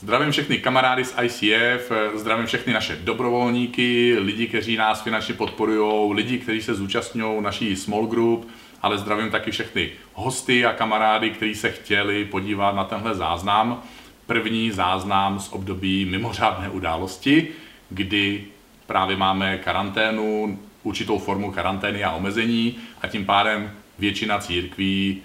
[0.00, 6.38] Zdravím všechny kamarády z ICF, zdravím všechny naše dobrovolníky, lidi, kteří nás finančně podporují, lidi,
[6.38, 8.48] kteří se zúčastňují naší small group,
[8.82, 13.82] ale zdravím taky všechny hosty a kamarády, kteří se chtěli podívat na tenhle záznam.
[14.26, 17.48] První záznam z období mimořádné události,
[17.90, 18.44] kdy
[18.86, 25.22] právě máme karanténu, určitou formu karantény a omezení a tím pádem většina církví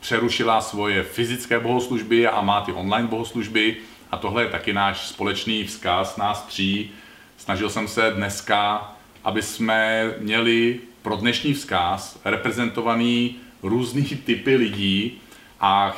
[0.00, 3.76] přerušila svoje fyzické bohoslužby a má ty online bohoslužby
[4.10, 6.90] a tohle je taky náš společný vzkaz nás tří.
[7.36, 8.92] Snažil jsem se dneska,
[9.24, 15.20] aby jsme měli pro dnešní vzkaz reprezentovaný různý typy lidí
[15.60, 15.96] a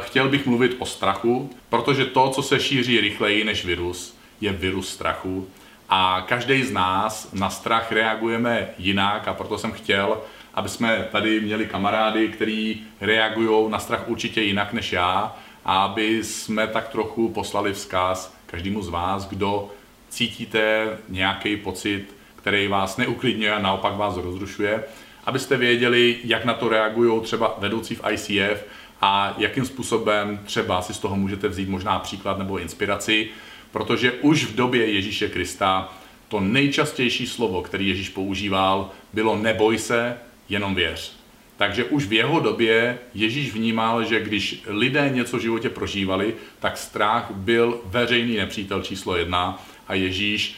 [0.00, 4.88] chtěl bych mluvit o strachu, protože to, co se šíří rychleji než virus, je virus
[4.88, 5.48] strachu.
[5.88, 10.20] A každý z nás na strach reagujeme jinak a proto jsem chtěl,
[10.54, 16.66] aby jsme tady měli kamarády, kteří reagují na strach určitě jinak než já aby jsme
[16.66, 19.70] tak trochu poslali vzkaz každému z vás, kdo
[20.08, 24.84] cítíte nějaký pocit, který vás neuklidňuje a naopak vás rozrušuje,
[25.24, 28.64] abyste věděli, jak na to reagují třeba vedoucí v ICF
[29.00, 33.28] a jakým způsobem třeba si z toho můžete vzít možná příklad nebo inspiraci,
[33.72, 35.92] protože už v době Ježíše Krista
[36.28, 41.19] to nejčastější slovo, který Ježíš používal, bylo neboj se, jenom věř.
[41.60, 46.76] Takže už v jeho době Ježíš vnímal, že když lidé něco v životě prožívali, tak
[46.76, 50.56] strach byl veřejný nepřítel číslo jedna a Ježíš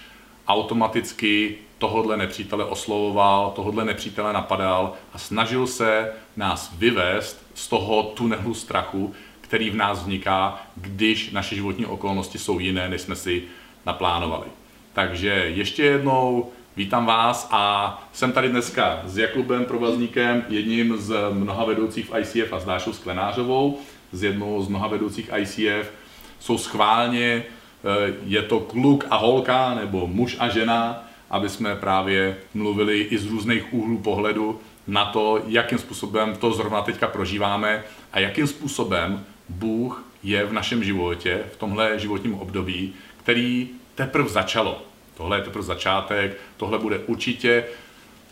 [0.48, 8.54] automaticky tohodle nepřítele oslovoval, tohodle nepřítele napadal a snažil se nás vyvést z toho tunelu
[8.54, 13.42] strachu, který v nás vzniká, když naše životní okolnosti jsou jiné, než jsme si
[13.86, 14.46] naplánovali.
[14.92, 21.64] Takže ještě jednou Vítám vás a jsem tady dneska s Jakubem Provazníkem, jedním z mnoha
[21.64, 23.78] vedoucích v ICF a s Dášou Sklenářovou,
[24.12, 25.92] z jednou z mnoha vedoucích ICF.
[26.38, 32.36] Jsou schválně, eh, je to kluk a holka nebo muž a žena, aby jsme právě
[32.54, 38.18] mluvili i z různých úhlů pohledu na to, jakým způsobem to zrovna teďka prožíváme a
[38.18, 44.91] jakým způsobem Bůh je v našem životě, v tomhle životním období, který teprve začalo.
[45.16, 47.64] Tohle je teprve začátek, tohle bude určitě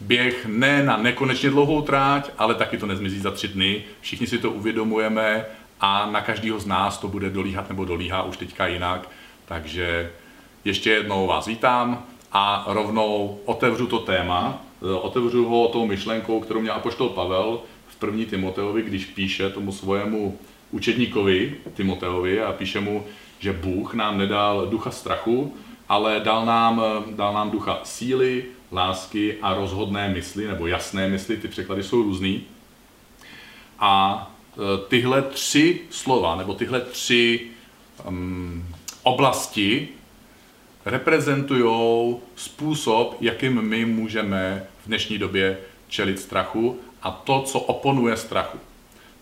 [0.00, 3.84] běh ne na nekonečně dlouhou tráť, ale taky to nezmizí za tři dny.
[4.00, 5.46] Všichni si to uvědomujeme
[5.80, 9.08] a na každého z nás to bude dolíhat nebo dolíhá už teďka jinak.
[9.44, 10.10] Takže
[10.64, 14.62] ještě jednou vás vítám a rovnou otevřu to téma.
[15.00, 20.38] Otevřu ho tou myšlenkou, kterou měl apoštol Pavel v první Timoteovi, když píše tomu svojemu
[20.70, 23.04] učedníkovi Timoteovi a píše mu,
[23.38, 25.56] že Bůh nám nedal ducha strachu,
[25.90, 31.48] ale dal nám, dal nám ducha síly, lásky a rozhodné mysli, nebo jasné mysli, ty
[31.48, 32.42] překlady jsou různý.
[33.78, 37.46] A e, tyhle tři slova, nebo tyhle tři
[38.08, 38.66] um,
[39.02, 39.88] oblasti
[40.84, 45.58] reprezentují způsob, jakým my můžeme v dnešní době
[45.88, 48.58] čelit strachu a to, co oponuje strachu.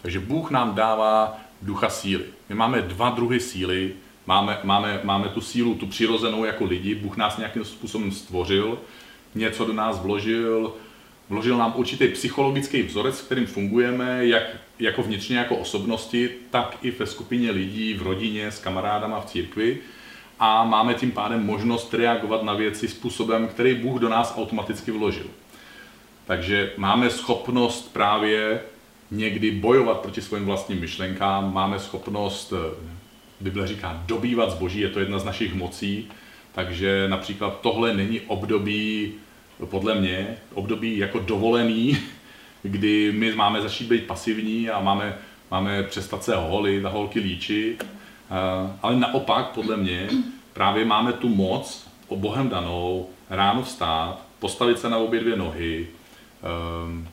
[0.03, 2.25] Takže Bůh nám dává ducha síly.
[2.49, 3.95] My máme dva druhy síly,
[4.29, 8.79] Máme, máme, máme tu sílu, tu přirozenou jako lidi, Bůh nás nějakým způsobem stvořil,
[9.35, 10.73] něco do nás vložil,
[11.29, 14.43] vložil nám určitý psychologický vzorec, s kterým fungujeme, jak
[14.79, 19.79] jako vnitřně jako osobnosti, tak i ve skupině lidí, v rodině, s kamarádama v církvi
[20.39, 25.27] a máme tím pádem možnost reagovat na věci způsobem, který Bůh do nás automaticky vložil.
[26.27, 28.61] Takže máme schopnost právě
[29.11, 32.53] někdy bojovat proti svým vlastním myšlenkám, máme schopnost
[33.41, 36.09] Bible říká dobývat zboží, je to jedna z našich mocí,
[36.53, 39.13] takže například tohle není období,
[39.65, 41.99] podle mě, období jako dovolený,
[42.63, 45.19] kdy my máme začít být pasivní a máme,
[45.51, 47.87] máme přestat se holit a holky líčit,
[48.83, 50.09] ale naopak, podle mě,
[50.53, 55.87] právě máme tu moc, o Bohem danou, ráno vstát, postavit se na obě dvě nohy,
[56.43, 57.09] ehm,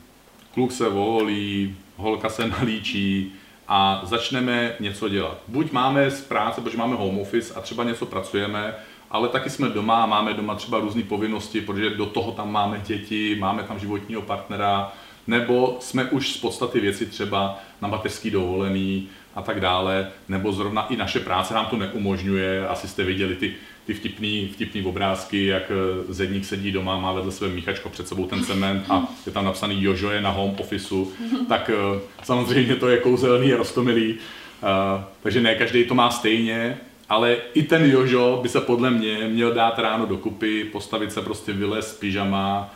[0.54, 3.32] kluk se volí, holka se nalíčí,
[3.68, 5.38] a začneme něco dělat.
[5.48, 8.74] Buď máme z práce, protože máme home office a třeba něco pracujeme,
[9.10, 12.80] ale taky jsme doma a máme doma třeba různé povinnosti, protože do toho tam máme
[12.86, 14.92] děti, máme tam životního partnera,
[15.26, 20.86] nebo jsme už z podstaty věci třeba na mateřský dovolený a tak dále, nebo zrovna
[20.86, 22.68] i naše práce nám to neumožňuje.
[22.68, 23.54] Asi jste viděli ty,
[23.86, 28.26] ty vtipný, vtipný obrázky, jak eh, zedník sedí doma, má vedle své míchačko před sebou
[28.26, 31.12] ten cement a je tam napsaný Jožo je na home officeu,
[31.48, 34.18] tak eh, samozřejmě to je kouzelný a rostomilý.
[34.62, 36.78] Uh, takže ne každý to má stejně,
[37.08, 41.52] ale i ten Jožo by se podle mě měl dát ráno dokupy, postavit se prostě
[41.52, 42.74] vylez pyžama,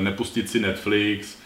[0.00, 1.38] nepustit si Netflix,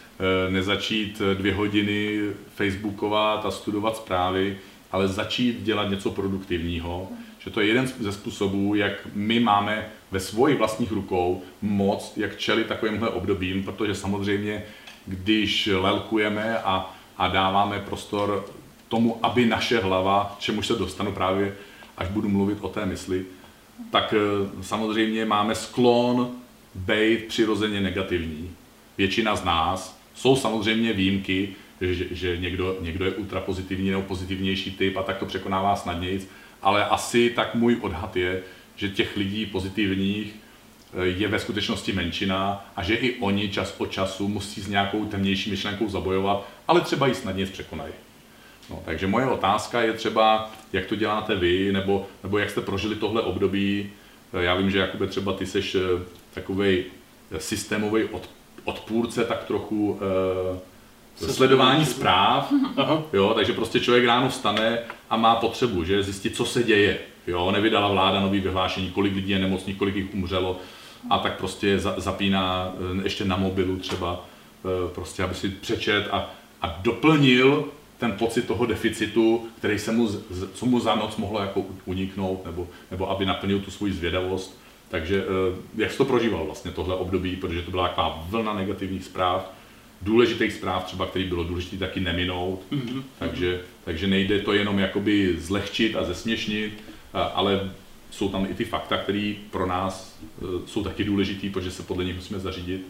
[0.49, 2.19] nezačít dvě hodiny
[2.55, 4.57] facebookovat a studovat zprávy,
[4.91, 7.07] ale začít dělat něco produktivního,
[7.39, 12.37] že to je jeden ze způsobů, jak my máme ve svojich vlastních rukou moc, jak
[12.37, 14.63] čelit takovýmhle obdobím, protože samozřejmě,
[15.05, 18.45] když lelkujeme a, a dáváme prostor
[18.87, 21.55] tomu, aby naše hlava, čemu se dostanu právě,
[21.97, 23.25] až budu mluvit o té mysli,
[23.91, 26.31] tak eh, samozřejmě máme sklon
[26.75, 28.51] být přirozeně negativní.
[28.97, 31.49] Většina z nás, jsou samozřejmě výjimky,
[31.81, 36.27] že, že někdo, někdo je ultrapozitivní nebo pozitivnější typ a tak to překonává snadněji,
[36.61, 38.43] ale asi tak můj odhad je,
[38.75, 40.35] že těch lidí pozitivních
[40.93, 45.05] eh, je ve skutečnosti menšina a že i oni čas od času musí s nějakou
[45.05, 47.93] temnější myšlenkou zabojovat, ale třeba ji snadně překonají.
[48.69, 52.95] No, takže moje otázka je třeba, jak to děláte vy, nebo, nebo jak jste prožili
[52.95, 53.89] tohle období.
[54.33, 55.79] Eh, já vím, že Jakube třeba ty seš eh,
[56.33, 56.83] takový
[57.37, 58.29] systémový od,
[58.63, 63.03] odpůrce tak trochu eh, sledování zpráv, Aha.
[63.13, 64.79] jo, takže prostě člověk ráno vstane
[65.09, 66.99] a má potřebu, že zjistit, co se děje.
[67.27, 70.57] Jo, nevydala vláda nový vyhlášení, kolik lidí je nemocných, kolik jich umřelo
[71.09, 74.25] a tak prostě zapíná eh, ještě na mobilu třeba,
[74.65, 76.29] eh, prostě aby si přečet a,
[76.61, 77.65] a doplnil
[77.97, 80.09] ten pocit toho deficitu, který se mu,
[80.53, 84.60] co mu za noc mohlo jako uniknout, nebo, nebo aby naplnil tu svoji zvědavost.
[84.91, 89.03] Takže eh, jak jsi to prožíval vlastně tohle období, protože to byla taková vlna negativních
[89.03, 89.53] zpráv,
[90.01, 93.03] důležitých zpráv třeba, který bylo důležité taky neminout, mm-hmm.
[93.19, 96.83] takže, takže nejde to jenom jakoby zlehčit a zesměšnit,
[97.13, 97.71] ale
[98.09, 102.05] jsou tam i ty fakta, které pro nás eh, jsou taky důležitý, protože se podle
[102.05, 102.87] nich musíme zařídit.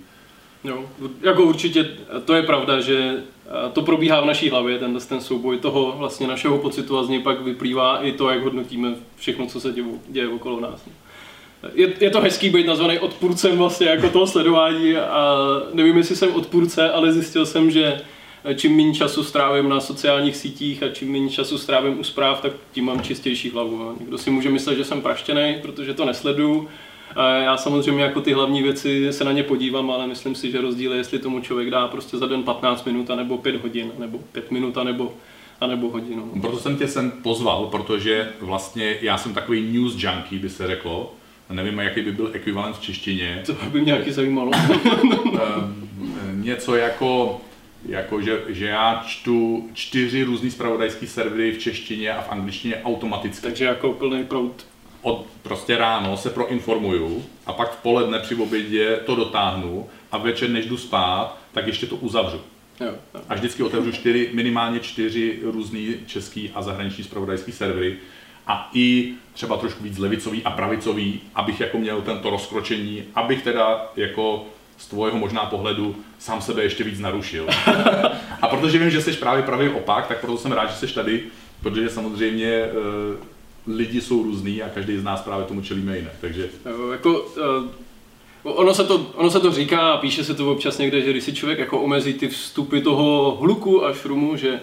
[0.63, 0.86] Jo,
[1.21, 1.83] jako určitě
[2.25, 3.24] to je pravda, že
[3.74, 7.19] to probíhá v naší hlavě, ten, ten souboj toho vlastně našeho pocitu a z něj
[7.19, 10.86] pak vyplývá i to, jak hodnotíme všechno, co se děje, děje okolo nás
[11.74, 15.36] je, je to hezký být nazvaný odpůrcem vlastně jako toho sledování a
[15.74, 18.02] nevím, jestli jsem odpůrce, ale zjistil jsem, že
[18.56, 22.52] čím méně času strávím na sociálních sítích a čím méně času strávím u zpráv, tak
[22.72, 23.96] tím mám čistější hlavu.
[24.00, 26.68] Někdo si může myslet, že jsem praštěný, protože to nesleduju.
[27.16, 30.62] A já samozřejmě jako ty hlavní věci se na ně podívám, ale myslím si, že
[30.62, 34.19] rozdíl je, jestli tomu člověk dá prostě za den 15 minut, nebo 5 hodin, nebo
[34.31, 35.14] 5 minut, nebo
[35.62, 36.31] a nebo hodinu.
[36.42, 41.14] Proto jsem tě sem pozval, protože vlastně já jsem takový news junkie, by se řeklo,
[41.51, 43.44] Nevím, jaký by byl ekvivalent v češtině.
[43.45, 44.51] To by mě nějaký zajímalo.
[45.42, 45.89] Ehm,
[46.42, 47.42] něco jako,
[47.86, 53.42] jako že, že já čtu čtyři různý spravodajský servery v češtině a v angličtině automaticky.
[53.42, 54.65] Takže jako plný prout.
[55.01, 60.50] Od, prostě ráno se proinformuju a pak v poledne při obědě to dotáhnu a večer,
[60.50, 62.42] než jdu spát, tak ještě to uzavřu.
[62.80, 63.21] Jo, jo.
[63.30, 67.97] A vždycky otevřu čtyři, minimálně čtyři různý český a zahraniční spravodajský servery
[68.48, 73.92] a i třeba trošku víc levicový a pravicový, abych jako měl tento rozkročení, abych teda
[73.96, 74.46] jako
[74.78, 77.48] z tvojho možná pohledu sám sebe ještě víc narušil.
[78.42, 81.24] a protože vím, že jsi právě pravý opak, tak proto jsem rád, že jsi tady,
[81.62, 82.70] protože samozřejmě e,
[83.68, 86.14] lidi jsou různý a každý z nás právě tomu čelíme jinak.
[86.22, 86.50] Takže...
[86.92, 87.82] Jako, e,
[88.44, 91.24] ono, se to, ono se to říká a píše se to občas někde, že když
[91.24, 94.60] si člověk jako omezí ty vstupy toho hluku a šrumu, že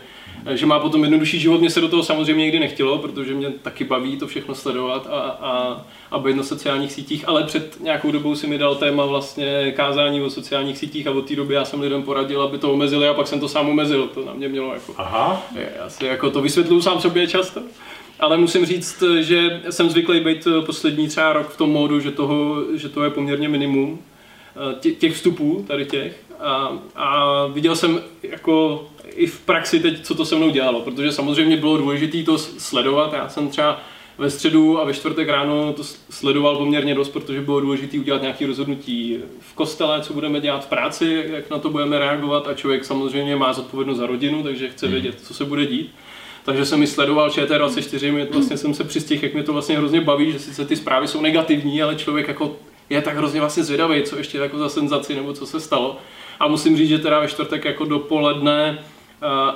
[0.55, 1.61] že má potom jednodušší život.
[1.61, 5.21] Mně se do toho samozřejmě nikdy nechtělo, protože mě taky baví to všechno sledovat a,
[5.21, 9.73] a, a být na sociálních sítích, ale před nějakou dobou si mi dal téma vlastně
[9.77, 13.09] kázání o sociálních sítích a od té doby já jsem lidem poradil, aby to omezili
[13.09, 14.09] a pak jsem to sám omezil.
[14.09, 14.95] To na mě mělo jako...
[14.97, 15.43] Aha.
[15.79, 17.61] Já si jako to vysvětluju sám sobě často.
[18.21, 22.57] Ale musím říct, že jsem zvyklý být poslední třeba rok v tom módu, že toho,
[22.75, 23.99] že to je poměrně minimum
[24.87, 26.29] eh, těch vstupů, tady těch.
[26.41, 28.87] A, a viděl jsem jako
[29.17, 33.13] i v praxi teď, co to se mnou dělalo, protože samozřejmě bylo důležité to sledovat.
[33.13, 33.81] Já jsem třeba
[34.19, 38.47] ve středu a ve čtvrtek ráno to sledoval poměrně dost, protože bylo důležité udělat nějaké
[38.47, 42.85] rozhodnutí v kostele, co budeme dělat v práci, jak na to budeme reagovat a člověk
[42.85, 44.93] samozřejmě má zodpovědnost za rodinu, takže chce hmm.
[44.93, 45.91] vědět, co se bude dít.
[46.45, 50.33] Takže jsem mi sledoval ČT24, vlastně jsem se přistihl, jak mě to vlastně hrozně baví,
[50.33, 52.57] že sice ty zprávy jsou negativní, ale člověk jako
[52.91, 55.97] je tak hrozně vlastně zvědavý, co ještě jako za senzaci nebo co se stalo.
[56.41, 58.79] A musím říct, že teda ve čtvrtek jako dopoledne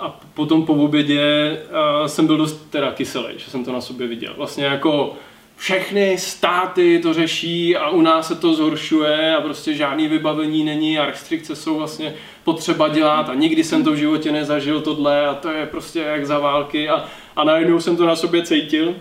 [0.01, 1.59] a potom po obědě
[2.07, 4.35] jsem byl dost teda kyselý, že jsem to na sobě viděl.
[4.37, 5.17] Vlastně jako
[5.57, 10.99] všechny státy to řeší a u nás se to zhoršuje a prostě žádný vybavení není
[10.99, 12.15] a restrikce jsou vlastně
[12.45, 16.27] potřeba dělat a nikdy jsem to v životě nezažil tohle a to je prostě jak
[16.27, 17.05] za války a,
[17.37, 18.95] a najednou jsem to na sobě cítil.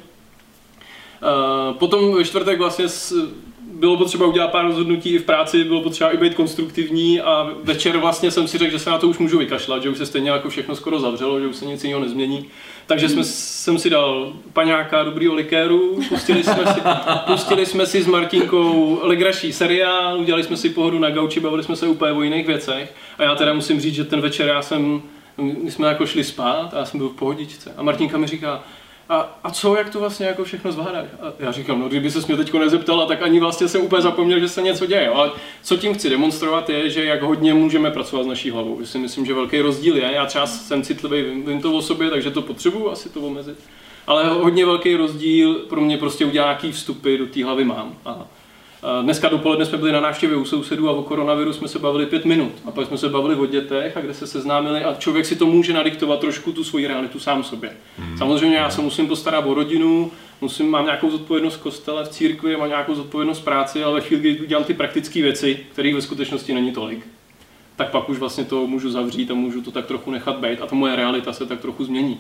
[1.80, 2.86] Potom ve čtvrtek vlastně
[3.82, 7.98] bylo potřeba udělat pár rozhodnutí i v práci, bylo potřeba i být konstruktivní a večer
[7.98, 10.30] vlastně jsem si řekl, že se na to už můžu vykašlat, že už se stejně
[10.30, 12.46] jako všechno skoro zavřelo, že už se nic jiného nezmění.
[12.86, 16.82] Takže jsme, jsem si dal paňáka dobrýho likéru, pustili jsme si,
[17.26, 21.76] pustili jsme si s Martinkou legraší seriál, udělali jsme si pohodu na gauči, bavili jsme
[21.76, 25.02] se úplně o jiných věcech a já teda musím říct, že ten večer já jsem
[25.38, 27.74] my jsme jako šli spát a já jsem byl v pohodičce.
[27.78, 28.64] A Martinka mi říká,
[29.12, 31.06] a, a co, jak to vlastně jako všechno zvládáš?
[31.22, 34.40] A já říkám, no kdyby se mě teď nezeptala, tak ani vlastně jsem úplně zapomněl,
[34.40, 35.10] že se něco děje.
[35.10, 35.32] Ale
[35.64, 38.82] co tím chci demonstrovat je, že jak hodně můžeme pracovat s naší hlavou.
[38.82, 40.12] Že si myslím, že velký rozdíl je.
[40.14, 43.60] Já třeba jsem citlivý, vím, to o sobě, takže to potřebuju asi to omezit.
[44.08, 47.96] Ale hodně velký rozdíl pro mě prostě udělá nějaký vstupy do té hlavy mám.
[48.06, 48.28] A
[49.02, 52.26] Dneska dopoledne jsme byli na návštěvě u sousedů a o koronaviru jsme se bavili pět
[52.26, 52.52] minut.
[52.66, 55.46] A pak jsme se bavili o dětech, a kde se seznámili a člověk si to
[55.46, 57.72] může nadiktovat trošku tu svoji realitu sám sobě.
[57.98, 58.18] Hmm.
[58.18, 60.12] Samozřejmě já se musím postarat o rodinu,
[60.42, 64.02] musím, mám nějakou zodpovědnost v kostele, v církvi, mám nějakou zodpovědnost v práci, ale ve
[64.02, 67.08] chvíli, kdy dělám ty praktické věci, kterých ve skutečnosti není tolik,
[67.82, 70.66] tak pak už vlastně to můžu zavřít a můžu to tak trochu nechat být a
[70.66, 72.20] ta moje realita se tak trochu změní.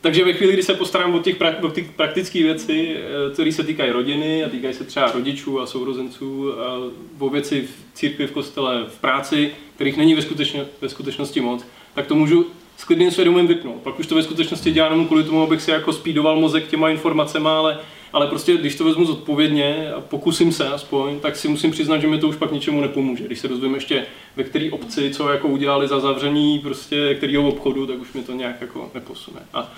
[0.00, 3.62] Takže ve chvíli, kdy se postarám o těch, o těch praktické věci, eh, které se
[3.62, 6.78] týkají rodiny a týkají se třeba rodičů a sourozenců, a
[7.18, 11.66] o věci v církvi, v kostele, v práci, kterých není ve, skutečně, ve skutečnosti moc,
[11.94, 13.82] tak to můžu s klidným svědomím vypnout.
[13.82, 17.48] Pak už to ve skutečnosti dělám kvůli tomu, abych si jako spídoval mozek těma informacemi,
[17.48, 17.78] ale
[18.12, 22.06] ale prostě když to vezmu zodpovědně a pokusím se aspoň, tak si musím přiznat, že
[22.06, 23.24] mi to už pak ničemu nepomůže.
[23.24, 27.86] Když se dozvím ještě ve které obci, co jako udělali za zavření prostě kterého obchodu,
[27.86, 29.40] tak už mi to nějak jako neposune.
[29.54, 29.72] A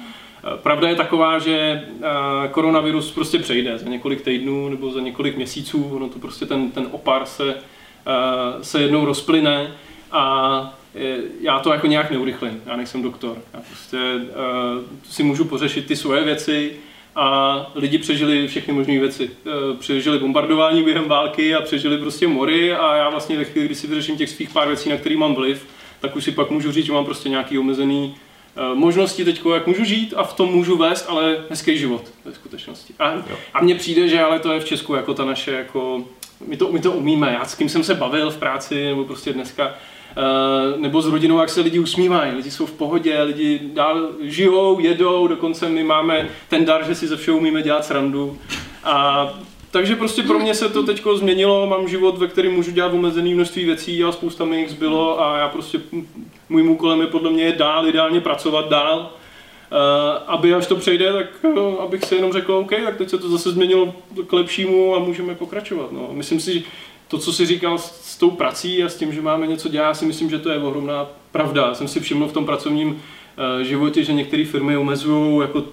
[0.56, 1.82] Pravda je taková, že
[2.50, 6.88] koronavirus prostě přejde za několik týdnů nebo za několik měsíců, ono to prostě ten, ten
[6.90, 7.54] opar se,
[8.62, 9.72] se jednou rozplyne
[10.12, 10.78] a
[11.40, 13.38] já to jako nějak neurychlím, já nejsem doktor.
[13.54, 13.98] Já prostě
[15.10, 16.76] si můžu pořešit ty svoje věci,
[17.16, 19.30] a lidi přežili všechny možné věci.
[19.46, 23.74] E, přežili bombardování během války a přežili prostě mory a já vlastně ve chvíli, kdy
[23.74, 25.66] si vyřeším těch svých pár věcí, na který mám vliv,
[26.00, 28.14] tak už si pak můžu říct, že mám prostě nějaký omezený
[28.56, 32.34] e, možnosti teď, jak můžu žít a v tom můžu vést, ale hezký život ve
[32.34, 32.94] skutečnosti.
[32.98, 33.14] A,
[33.54, 36.04] a mně přijde, že ale to je v Česku jako ta naše, jako,
[36.46, 37.32] my to, my to umíme.
[37.32, 39.74] Já s kým jsem se bavil v práci, nebo prostě dneska,
[40.76, 42.36] nebo s rodinou, jak se lidi usmívají.
[42.36, 47.06] Lidi jsou v pohodě, lidi dál žijou, jedou, dokonce my máme ten dar, že si
[47.06, 48.38] ze všeho umíme dělat srandu.
[48.84, 49.28] A
[49.74, 53.34] takže prostě pro mě se to teď změnilo, mám život, ve kterém můžu dělat omezené
[53.34, 55.80] množství věcí a spousta mi jich zbylo a já prostě,
[56.48, 59.78] můjím úkolem je podle mě dál, ideálně pracovat dál, uh,
[60.26, 63.28] aby až to přejde, tak uh, abych si jenom řekl, OK, tak teď se to
[63.28, 63.94] zase změnilo
[64.26, 65.92] k lepšímu a můžeme pokračovat.
[65.92, 66.08] No.
[66.12, 66.64] Myslím si,
[67.08, 70.06] to, co si říkal s tou prací a s tím, že máme něco dělat, si
[70.06, 71.66] myslím, že to je ohromná pravda.
[71.66, 73.02] Já jsem si všiml v tom pracovním
[73.60, 75.64] eh, životě, že některé firmy omezují jako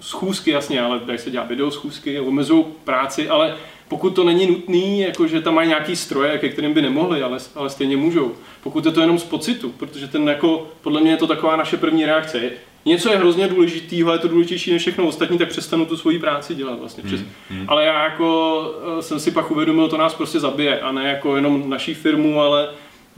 [0.00, 3.56] schůzky, jasně, ale dají se dělat video schůzky, omezují práci, ale
[3.88, 7.38] pokud to není nutný, jako že tam mají nějaký stroje, ke kterým by nemohli, ale,
[7.54, 8.32] ale stejně můžou.
[8.62, 11.76] Pokud je to jenom z pocitu, protože ten jako, podle mě je to taková naše
[11.76, 12.50] první reakce
[12.84, 16.54] něco je hrozně důležitý, je to důležitější než všechno ostatní, tak přestanu tu svoji práci
[16.54, 17.02] dělat vlastně.
[17.02, 17.20] Přes.
[17.20, 17.64] Hmm, hmm.
[17.68, 21.36] Ale já jako eh, jsem si pak uvědomil, to nás prostě zabije a ne jako
[21.36, 22.68] jenom naší firmu, ale,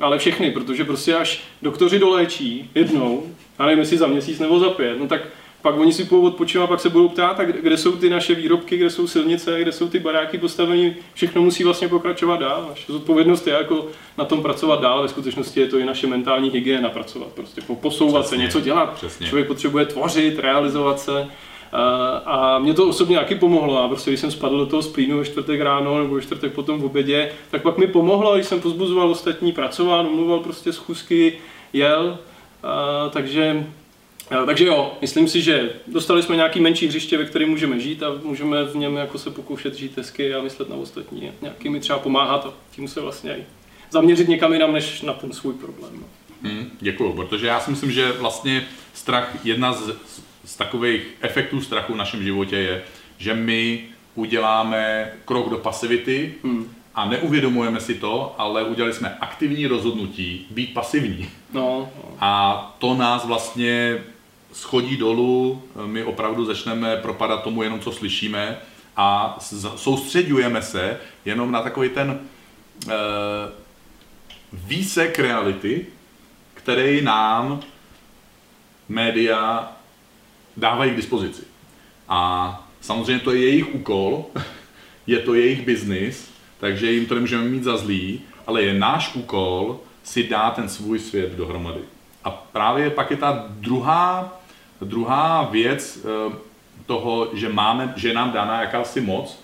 [0.00, 3.26] ale všechny, protože prostě až doktoři doléčí jednou,
[3.58, 5.20] a nevím jestli za měsíc nebo za pět, no tak
[5.66, 8.76] pak oni si půjdou odpočívat, pak se budou ptát, tak kde jsou ty naše výrobky,
[8.76, 12.66] kde jsou silnice, kde jsou ty baráky postavení, všechno musí vlastně pokračovat dál.
[12.68, 13.86] Naše zodpovědnost je jako
[14.18, 18.22] na tom pracovat dál, ve skutečnosti je to i naše mentální hygiena pracovat, prostě posouvat
[18.22, 18.38] Přesně.
[18.38, 18.92] se, něco dělat.
[18.94, 19.26] Přesně.
[19.26, 21.26] Člověk potřebuje tvořit, realizovat se.
[22.26, 23.82] A mě to osobně taky pomohlo.
[23.82, 26.80] A prostě když jsem spadl do toho splínu ve čtvrtek ráno nebo ve čtvrtek potom
[26.80, 31.38] v obědě, tak pak mi pomohlo, když jsem pozbuzoval ostatní, pracoval, umluval prostě schůzky,
[31.72, 32.18] jel.
[32.62, 33.66] A, takže
[34.46, 38.06] takže jo, myslím si, že dostali jsme nějaký menší hřiště, ve kterém můžeme žít a
[38.22, 41.32] můžeme v něm jako se pokoušet žít hezky a myslet na ostatní.
[41.42, 43.36] Nějaký mi třeba pomáhat a tím se vlastně
[43.90, 45.92] zaměřit někam jinam, než na ten svůj problém.
[46.00, 46.06] No.
[46.42, 49.90] Hmm, děkuju, protože já si myslím, že vlastně strach, jedna z,
[50.44, 52.82] z takových efektů strachu v našem životě je,
[53.18, 56.72] že my uděláme krok do pasivity hmm.
[56.94, 61.28] a neuvědomujeme si to, ale udělali jsme aktivní rozhodnutí být pasivní.
[61.52, 62.16] No, no.
[62.20, 63.98] A to nás vlastně
[64.56, 68.58] schodí dolů, my opravdu začneme propadat tomu jenom, co slyšíme
[68.96, 69.38] a
[69.76, 72.20] soustředujeme se jenom na takový ten
[72.88, 72.92] e,
[74.52, 75.86] výsek reality,
[76.54, 77.60] který nám
[78.88, 79.72] média
[80.56, 81.42] dávají k dispozici.
[82.08, 84.24] A samozřejmě to je jejich úkol,
[85.06, 89.80] je to jejich biznis, takže jim to nemůžeme mít za zlý, ale je náš úkol
[90.02, 91.80] si dát ten svůj svět dohromady.
[92.24, 94.40] A právě pak je ta druhá
[94.80, 96.36] Druhá věc eh,
[96.86, 99.38] toho, že, máme, že je nám dána jakási moc,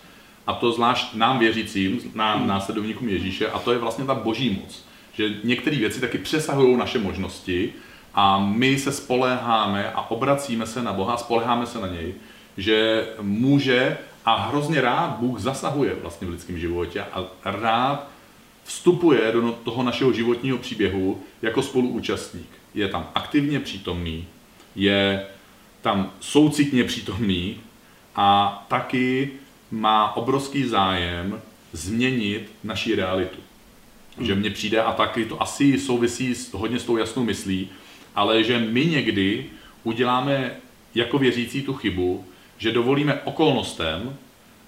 [0.46, 4.84] a to zvlášť nám věřícím, nám následovníkům Ježíše, a to je vlastně ta boží moc.
[5.12, 7.72] Že některé věci taky přesahují naše možnosti
[8.14, 12.14] a my se spoléháme a obracíme se na Boha, spoléháme se na něj,
[12.56, 18.08] že může a hrozně rád Bůh zasahuje vlastně v lidském životě a rád
[18.64, 22.48] vstupuje do no, toho našeho životního příběhu jako spoluúčastník.
[22.74, 24.26] je tam aktivně přítomný,
[24.74, 25.26] je
[25.82, 27.56] tam soucitně přítomný
[28.16, 29.30] a taky
[29.70, 33.38] má obrovský zájem změnit naši realitu.
[34.16, 34.26] Hmm.
[34.26, 37.68] Že mně přijde, a taky to asi souvisí s, hodně s tou jasnou myslí,
[38.14, 39.46] ale že my někdy
[39.84, 40.56] uděláme
[40.94, 42.24] jako věřící tu chybu,
[42.58, 44.16] že dovolíme okolnostem,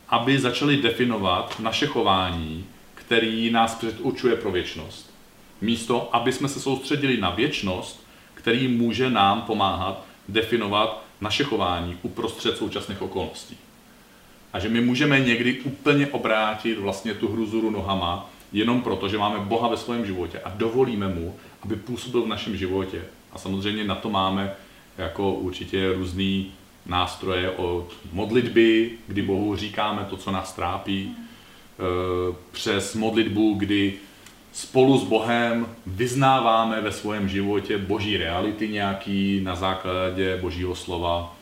[0.08, 5.14] aby začali definovat naše chování, který nás předurčuje pro věčnost.
[5.60, 8.03] Místo, aby jsme se soustředili na věčnost,
[8.44, 13.56] který může nám pomáhat definovat naše chování uprostřed současných okolností.
[14.52, 19.18] A že my můžeme někdy úplně obrátit vlastně tu hru zuru nohama, jenom proto, že
[19.18, 23.02] máme Boha ve svém životě a dovolíme mu, aby působil v našem životě.
[23.32, 24.52] A samozřejmě na to máme
[24.98, 26.52] jako určitě různý
[26.86, 33.94] nástroje od modlitby, kdy Bohu říkáme to, co nás trápí, eh, přes modlitbu, kdy
[34.54, 41.36] spolu s Bohem vyznáváme ve svém životě boží reality nějaký na základě božího slova,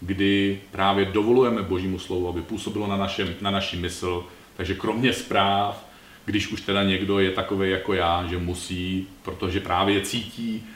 [0.00, 4.24] kdy právě dovolujeme božímu slovu, aby působilo na, našem, na naší mysl.
[4.56, 5.86] Takže kromě zpráv,
[6.24, 10.66] když už teda někdo je takový jako já, že musí, protože právě cítí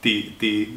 [0.00, 0.68] ty, ty,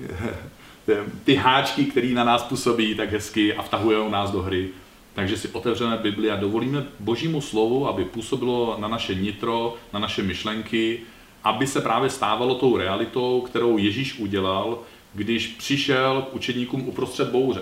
[1.23, 4.69] ty háčky, které na nás působí tak hezky a vtahují nás do hry,
[5.15, 10.23] takže si otevřeme Bibli a dovolíme Božímu slovu, aby působilo na naše nitro, na naše
[10.23, 10.99] myšlenky,
[11.43, 14.79] aby se právě stávalo tou realitou, kterou Ježíš udělal,
[15.13, 17.61] když přišel k učeníkům uprostřed bouře.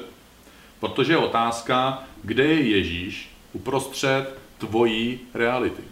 [0.80, 5.84] Protože je otázka, kde je Ježíš uprostřed tvojí reality.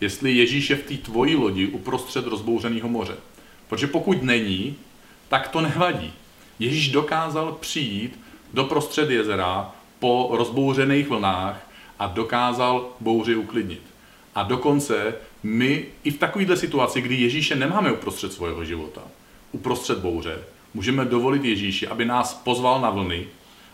[0.00, 3.16] Jestli Ježíš je v té tvojí lodi uprostřed rozbouřeného moře.
[3.68, 4.76] Protože pokud není,
[5.28, 6.12] tak to nevadí.
[6.58, 8.20] Ježíš dokázal přijít
[8.54, 11.66] do prostřed jezera po rozbouřených vlnách
[11.98, 13.82] a dokázal bouři uklidnit.
[14.34, 19.00] A dokonce my i v takovéhle situaci, kdy Ježíše nemáme uprostřed svého života,
[19.52, 20.38] uprostřed bouře,
[20.74, 23.26] můžeme dovolit Ježíši, aby nás pozval na vlny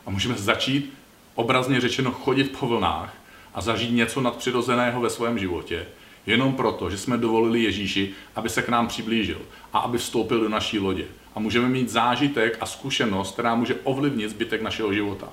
[0.06, 0.92] a můžeme začít
[1.35, 3.14] obrazně řečeno chodit po vlnách
[3.54, 5.87] a zažít něco nadpřirozeného ve svém životě,
[6.26, 9.40] jenom proto, že jsme dovolili Ježíši, aby se k nám přiblížil
[9.72, 11.05] a aby vstoupil do naší lodě.
[11.35, 15.29] A můžeme mít zážitek a zkušenost, která může ovlivnit zbytek našeho života.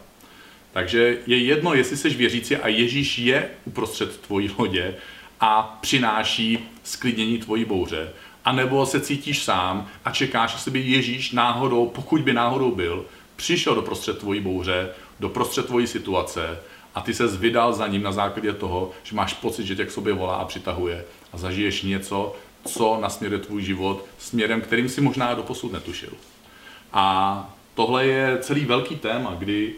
[0.75, 4.95] Takže je jedno, jestli jsi věřící a Ježíš je uprostřed tvojí lodě
[5.39, 8.13] a přináší sklidnění tvojí bouře,
[8.45, 13.75] anebo se cítíš sám a čekáš, jestli by Ježíš náhodou, pokud by náhodou byl, přišel
[13.75, 16.59] do prostřed tvojí bouře, do prostřed tvojí situace
[16.95, 19.91] a ty se vydal za ním na základě toho, že máš pocit, že tě k
[19.91, 22.35] sobě volá a přitahuje a zažiješ něco,
[22.65, 26.13] co nasměruje tvůj život směrem, kterým si možná doposud netušil.
[26.93, 29.73] A tohle je celý velký téma, kdy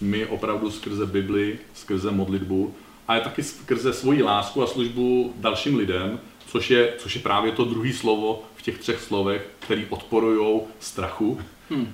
[0.00, 2.74] my opravdu skrze Bibli, skrze modlitbu,
[3.08, 7.64] ale taky skrze svoji lásku a službu dalším lidem, což je, což je právě to
[7.64, 11.40] druhé slovo v těch třech slovech, který odporují strachu.
[11.70, 11.92] Hmm.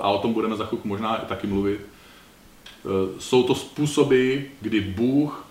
[0.00, 1.80] A o tom budeme za chvilku možná taky mluvit.
[1.80, 5.46] Eh, jsou to způsoby, kdy Bůh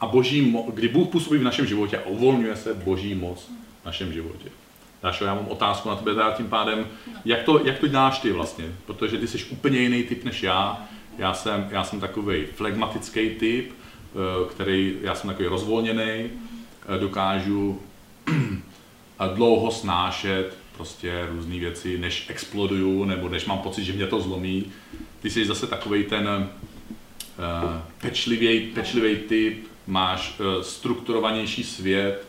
[0.00, 3.50] a boží, kdy Bůh působí v našem životě a uvolňuje se boží moc
[3.82, 4.50] v našem životě.
[5.04, 6.86] Dášo, já mám otázku na tebe teda tím pádem,
[7.24, 10.88] jak to, jak to děláš ty vlastně, protože ty jsi úplně jiný typ než já,
[11.18, 17.80] já jsem, já jsem takový flegmatický typ, eh, který, já jsem takový rozvolněný, eh, dokážu
[19.34, 24.72] dlouho snášet prostě různé věci, než exploduju, nebo než mám pocit, že mě to zlomí.
[25.22, 26.48] Ty jsi zase takový ten
[28.00, 32.26] pečlivý, pečlivý typ, máš strukturovanější svět,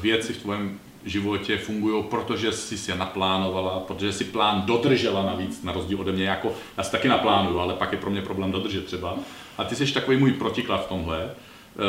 [0.00, 5.62] věci v tvém životě fungují, protože jsi si je naplánovala, protože si plán dodržela navíc,
[5.62, 8.52] na rozdíl ode mě, jako já si taky naplánuju, ale pak je pro mě problém
[8.52, 9.16] dodržet třeba.
[9.58, 11.30] A ty jsi takový můj protiklad v tomhle.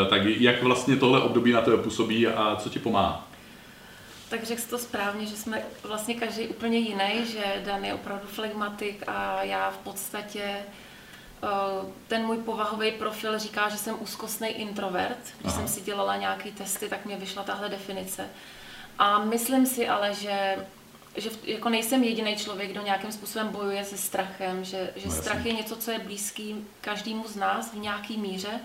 [0.09, 3.27] Tak jak vlastně tohle období na tebe působí a co ti pomáhá?
[4.29, 8.27] Tak řekl jsi to správně, že jsme vlastně každý úplně jiný, že Dan je opravdu
[8.27, 11.47] flegmatik a já v podstatě eh,
[12.07, 15.19] ten můj povahový profil říká, že jsem úzkostný introvert.
[15.39, 15.55] Když Aha.
[15.55, 18.29] jsem si dělala nějaké testy, tak mě vyšla tahle definice.
[18.99, 20.65] A myslím si ale, že,
[21.15, 25.45] že jako nejsem jediný člověk, kdo nějakým způsobem bojuje se strachem, že, že no, strach
[25.45, 28.59] je něco, co je blízký každému z nás v nějaký míře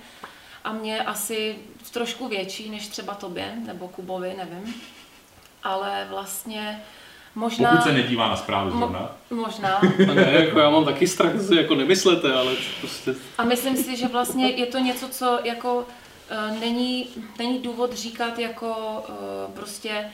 [0.64, 1.56] a mě asi
[1.92, 4.74] trošku větší než třeba tobě nebo Kubovi, nevím
[5.62, 6.82] ale vlastně
[7.34, 7.70] možná...
[7.70, 9.16] Pokud se nedívá na zprávy zrovna.
[9.30, 9.80] Mo- možná.
[10.14, 13.14] ne, jako já mám taky strach, jako nemyslete, ale prostě...
[13.38, 15.86] A myslím si, že vlastně je to něco, co jako
[16.60, 20.10] není, není důvod říkat jako uh, prostě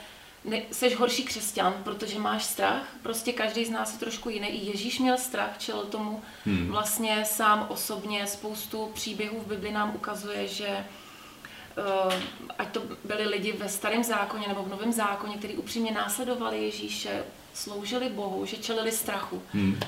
[0.47, 2.83] ne, jsi horší křesťan, protože máš strach.
[3.03, 4.49] Prostě každý z nás je trošku jiný.
[4.49, 6.69] I Ježíš měl strach, čel tomu hmm.
[6.71, 8.27] vlastně sám osobně.
[8.27, 12.23] Spoustu příběhů v Bibli nám ukazuje, že eh,
[12.59, 17.25] ať to byli lidi ve starém zákoně nebo v novém zákoně, kteří upřímně následovali Ježíše,
[17.55, 19.43] sloužili Bohu, že čelili strachu.
[19.53, 19.81] Hmm.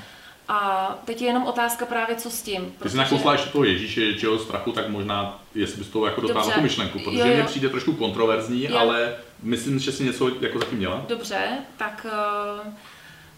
[0.48, 2.62] A teď je jenom otázka právě, co s tím.
[2.64, 2.78] Protože...
[2.80, 6.52] Když jsi nakousla ještě toho Ježíše, čeho strachu, tak možná, jestli bys toho jako dotáhla
[6.52, 7.34] tu myšlenku, protože jo, jo.
[7.34, 8.78] mě přijde trošku kontroverzní, jo.
[8.78, 11.04] ale myslím, že si něco jako zatím měla.
[11.08, 12.06] Dobře, tak...
[12.64, 12.72] Uh...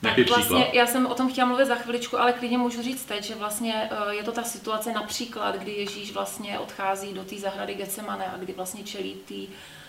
[0.03, 3.25] Tak vlastně, já jsem o tom chtěla mluvit za chviličku, ale klidně můžu říct teď,
[3.25, 7.75] že vlastně uh, je to ta situace například, kdy Ježíš vlastně odchází do té zahrady
[7.75, 9.80] Getsemane a kdy vlastně čelí té Eh,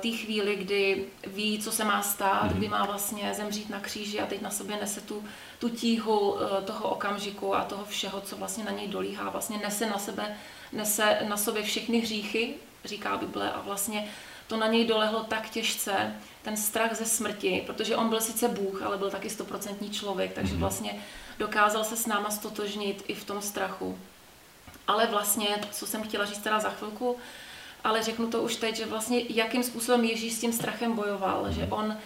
[0.00, 2.56] té chvíli, kdy ví, co se má stát, mm-hmm.
[2.56, 5.24] kdy má vlastně zemřít na kříži a teď na sobě nese tu,
[5.58, 9.30] tu tíhu eh, toho okamžiku a toho všeho, co vlastně na něj dolíhá.
[9.30, 10.36] Vlastně nese na sebe,
[10.72, 14.08] nese na sobě všechny hříchy, říká Bible, a vlastně
[14.46, 18.82] to na něj dolehlo tak těžce, ten strach ze smrti, protože on byl sice Bůh,
[18.82, 20.58] ale byl taky stoprocentní člověk, takže mm-hmm.
[20.58, 21.02] vlastně
[21.38, 23.98] dokázal se s náma stotožnit i v tom strachu.
[24.88, 27.16] Ale vlastně, co jsem chtěla říct teda za chvilku,
[27.86, 31.66] ale řeknu to už teď, že vlastně jakým způsobem Ježíš s tím strachem bojoval, že
[31.70, 31.96] on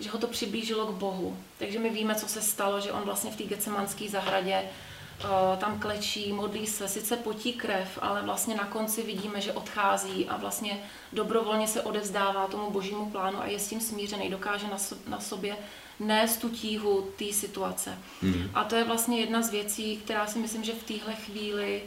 [0.00, 1.36] že ho to přiblížilo k Bohu.
[1.58, 5.80] Takže my víme, co se stalo, že on vlastně v té Getsemanské zahradě uh, tam
[5.80, 10.78] klečí, modlí se, sice potí krev, ale vlastně na konci vidíme, že odchází a vlastně
[11.12, 15.20] dobrovolně se odevzdává tomu božímu plánu a je s tím smířený, dokáže na, so, na
[15.20, 15.56] sobě
[16.00, 17.98] nést tu tíhu té situace.
[18.22, 18.50] Mm.
[18.54, 21.82] A to je vlastně jedna z věcí, která si myslím, že v téhle chvíli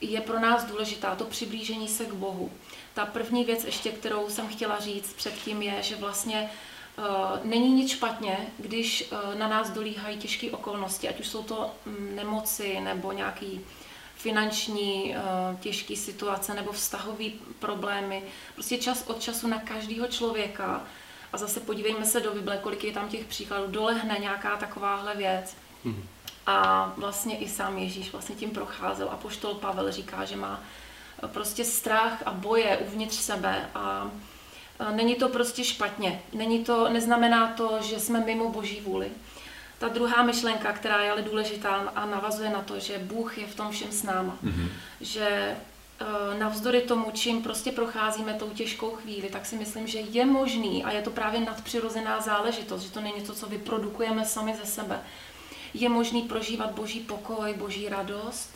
[0.00, 2.52] je pro nás důležitá, to přiblížení se k Bohu.
[2.94, 6.50] Ta první věc ještě, kterou jsem chtěla říct předtím je, že vlastně
[6.98, 7.04] uh,
[7.44, 12.16] není nic špatně, když uh, na nás dolíhají těžké okolnosti, ať už jsou to um,
[12.16, 13.60] nemoci nebo nějaký
[14.16, 17.24] finanční uh, těžké situace nebo vztahové
[17.58, 18.22] problémy.
[18.54, 20.86] Prostě čas od času na každého člověka
[21.32, 25.56] a zase podívejme se do Bible, kolik je tam těch příkladů, dolehne nějaká takováhle věc.
[25.86, 26.02] Mm-hmm.
[26.48, 30.60] A vlastně i sám Ježíš vlastně tím procházel a poštol Pavel říká, že má
[31.26, 34.10] prostě strach a boje uvnitř sebe a
[34.90, 36.22] není to prostě špatně.
[36.32, 39.10] Není to, neznamená to, že jsme mimo boží vůli.
[39.78, 43.54] Ta druhá myšlenka, která je ale důležitá a navazuje na to, že Bůh je v
[43.54, 44.38] tom všem s náma.
[44.44, 44.68] Mm-hmm.
[45.00, 45.56] Že e,
[46.38, 50.90] navzdory tomu, čím prostě procházíme tou těžkou chvíli, tak si myslím, že je možný a
[50.90, 55.00] je to právě nadpřirozená záležitost, že to není něco, co vyprodukujeme sami ze sebe.
[55.74, 58.50] Je možný prožívat boží pokoj, boží radost,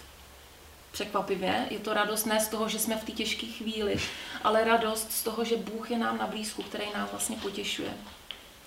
[0.92, 1.66] překvapivě.
[1.70, 4.00] Je to radost ne z toho, že jsme v té těžké chvíli,
[4.44, 7.94] ale radost z toho, že Bůh je nám na blízku, který nás vlastně potěšuje.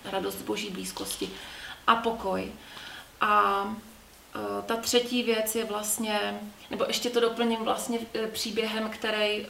[0.04, 1.30] Radost boží blízkosti.
[1.86, 2.52] A pokoj.
[3.20, 3.64] A
[4.34, 9.46] e, ta třetí věc je vlastně, nebo ještě to doplním vlastně e, příběhem, který, e,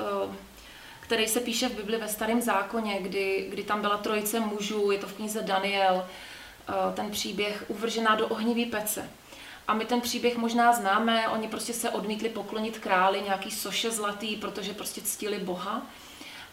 [1.00, 4.98] který se píše v Bibli ve Starém zákoně, kdy, kdy tam byla trojice mužů, je
[4.98, 6.06] to v knize Daniel,
[6.94, 9.10] ten příběh uvržená do ohnivý pece.
[9.68, 14.36] A my ten příběh možná známe, oni prostě se odmítli poklonit králi, nějaký soše zlatý,
[14.36, 15.82] protože prostě ctili Boha.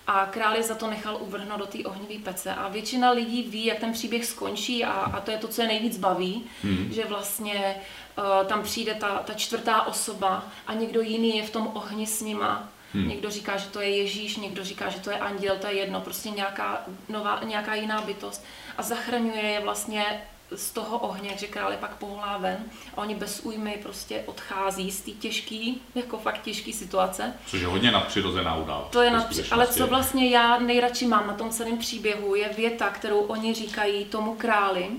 [0.08, 2.56] A král je za to nechal uvrhnout do té ohnivé pece.
[2.56, 5.68] A většina lidí ví, jak ten příběh skončí a, a to je to, co je
[5.68, 6.90] nejvíc baví, mm.
[6.92, 7.76] že vlastně
[8.18, 12.22] uh, tam přijde ta, ta čtvrtá osoba a někdo jiný je v tom ohni s
[12.22, 12.70] nima.
[12.94, 13.08] Hmm.
[13.08, 16.02] Někdo říká, že to je Ježíš, někdo říká, že to je anděl, to je jedno,
[16.02, 18.46] prostě nějaká, nová, nějaká jiná bytost.
[18.78, 20.22] A zachraňuje je vlastně
[20.56, 22.58] z toho ohně, že král je pak povolá ven
[22.94, 27.34] a oni bez újmy prostě odchází z té těžké, jako fakt těžké situace.
[27.48, 28.92] Což je hodně nadpřirozená událost.
[28.92, 29.44] To je nadpři...
[29.52, 34.06] Ale co vlastně já nejradši mám na tom celém příběhu, je věta, kterou oni říkají
[34.06, 34.90] tomu králi.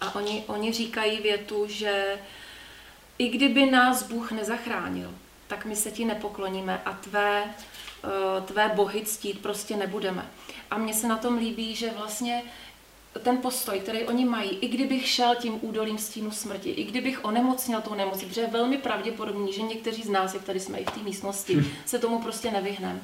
[0.00, 2.18] A oni, oni říkají větu, že
[3.18, 5.14] i kdyby nás Bůh nezachránil,
[5.46, 7.44] tak my se ti nepokloníme a tvé,
[8.04, 10.30] eh, tvé bohy ctít prostě nebudeme.
[10.70, 12.42] A mně se na tom líbí, že vlastně
[13.22, 17.80] ten postoj, který oni mají, i kdybych šel tím údolím stínu smrti, i kdybych onemocněl
[17.80, 20.90] tou nemocí, protože je velmi pravděpodobný, že někteří z nás, jak tady jsme i v
[20.90, 21.64] té místnosti, hm.
[21.86, 23.00] se tomu prostě nevyhneme.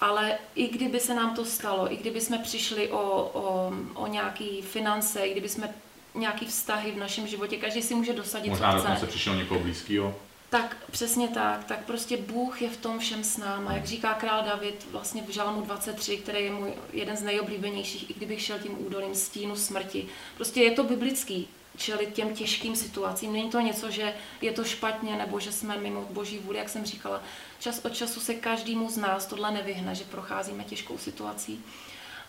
[0.00, 4.44] Ale i kdyby se nám to stalo, i kdyby jsme přišli o, o, o nějaké
[4.62, 5.74] finance, i kdyby jsme
[6.14, 8.88] nějaký vztahy v našem životě, každý si může dosadit, Možná co chce.
[8.88, 10.14] Možná přišel někoho blízkého.
[10.54, 13.72] Tak přesně tak, tak prostě Bůh je v tom všem s náma.
[13.72, 18.14] Jak říká král David vlastně v Žalmu 23, který je můj jeden z nejoblíbenějších, i
[18.14, 20.06] kdybych šel tím údolím stínu smrti.
[20.36, 23.32] Prostě je to biblický, čelit těm těžkým situacím.
[23.32, 26.84] Není to něco, že je to špatně nebo že jsme mimo boží vůli, jak jsem
[26.84, 27.22] říkala.
[27.60, 31.64] Čas od času se každému z nás tohle nevyhne, že procházíme těžkou situací.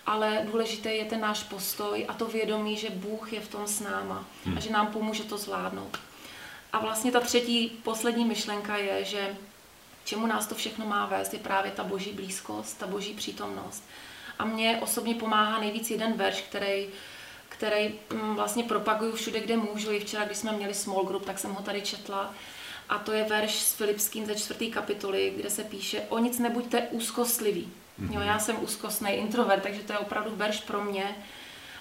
[0.06, 3.80] Ale důležité je ten náš postoj a to vědomí, že Bůh je v tom s
[3.80, 4.26] náma
[4.58, 6.00] a že nám pomůže to zvládnout.
[6.74, 9.36] A vlastně ta třetí, poslední myšlenka je, že
[10.06, 13.84] čemu nás to všechno má vést, je právě ta boží blízkost, ta boží přítomnost.
[14.40, 16.88] A mně osobně pomáhá nejvíc jeden verš, který,
[17.50, 19.92] který mm, vlastně propaguju všude, kde můžu.
[19.92, 22.34] I včera, když jsme měli small group, tak jsem ho tady četla.
[22.90, 26.82] A to je verš s Filipským ze čtvrté kapitoly, kde se píše, o nic nebuďte
[26.82, 27.74] úzkostliví.
[28.00, 28.14] Mm-hmm.
[28.14, 31.16] Jo, já jsem úzkostný introvert, takže to je opravdu verš pro mě.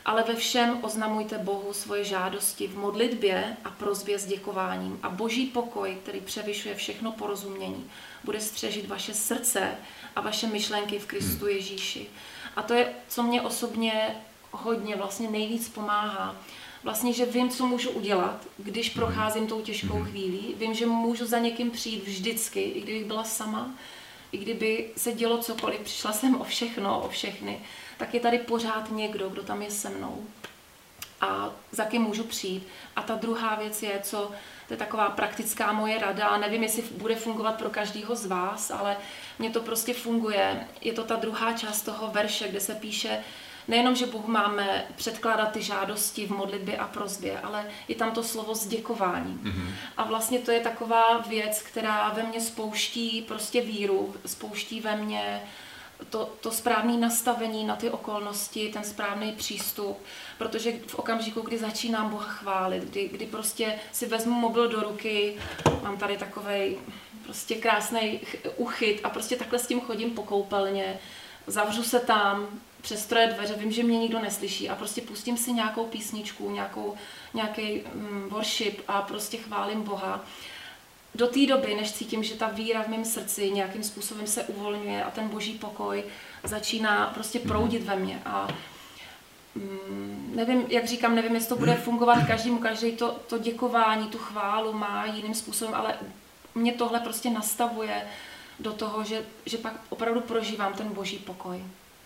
[0.05, 4.99] Ale ve všem oznamujte Bohu svoje žádosti v modlitbě a prozbě s děkováním.
[5.03, 7.91] A boží pokoj, který převyšuje všechno porozumění,
[8.25, 9.77] bude střežit vaše srdce
[10.17, 11.49] a vaše myšlenky v Kristu mhm.
[11.49, 12.07] Ježíši.
[12.57, 14.17] A to je, co mě osobně
[14.51, 16.37] hodně vlastně nejvíc pomáhá.
[16.83, 19.05] Vlastně, že vím, co můžu udělat, když mhm.
[19.05, 20.07] procházím tou těžkou mhm.
[20.07, 20.55] chvílí.
[20.57, 23.75] Vím, že můžu za někým přijít vždycky, i kdybych byla sama,
[24.33, 27.61] i kdyby se dělo cokoliv, přišla jsem o všechno, o všechny,
[27.97, 30.25] tak je tady pořád někdo, kdo tam je se mnou
[31.21, 32.67] a za kým můžu přijít.
[32.97, 34.31] A ta druhá věc je, co
[34.69, 36.37] to je taková praktická moje rada.
[36.37, 38.97] Nevím, jestli bude fungovat pro každého z vás, ale
[39.39, 40.69] mně to prostě funguje.
[40.81, 43.25] Je to ta druhá část toho verše, kde se píše,
[43.69, 48.23] nejenom, že Bohu máme předkládat ty žádosti v modlitbě a prozbě, ale je tam to
[48.23, 49.41] slovo s děkováním.
[49.45, 49.75] Mm-hmm.
[49.97, 55.43] A vlastně to je taková věc, která ve mně spouští prostě víru, spouští ve mně
[56.11, 59.99] to, to správné nastavení na ty okolnosti, ten správný přístup,
[60.39, 65.37] protože v okamžiku, kdy začínám Boha chválit, kdy, kdy prostě si vezmu mobil do ruky,
[65.83, 66.77] mám tady takový
[67.25, 68.21] prostě krásný
[68.57, 70.99] uchyt a prostě takhle s tím chodím po koupelně,
[71.47, 72.49] zavřu se tam,
[72.85, 76.95] přes troje dveře, vím, že mě nikdo neslyší a prostě pustím si nějakou písničku, nějakou,
[77.35, 80.25] nějaký mm, worship a prostě chválím Boha.
[81.15, 85.05] Do té doby, než cítím, že ta víra v mém srdci nějakým způsobem se uvolňuje
[85.05, 86.05] a ten boží pokoj
[86.45, 87.49] začíná prostě mhm.
[87.49, 88.49] proudit ve mně a
[89.55, 94.19] mm, nevím, jak říkám, nevím, jestli to bude fungovat každému, každý to, to děkování, tu
[94.19, 95.95] chválu má jiným způsobem, ale
[96.55, 98.03] mě tohle prostě nastavuje
[98.61, 101.65] do toho, že, že pak opravdu prožívám ten boží pokoj.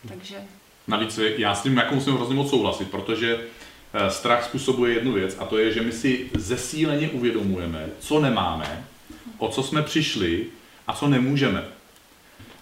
[0.09, 0.45] Takže
[0.89, 3.41] Navíc já s tím jako musím hrozně moc souhlasit, protože
[3.93, 8.85] eh, strach způsobuje jednu věc a to je, že my si zesíleně uvědomujeme, co nemáme,
[9.39, 10.47] o co jsme přišli
[10.87, 11.65] a co nemůžeme.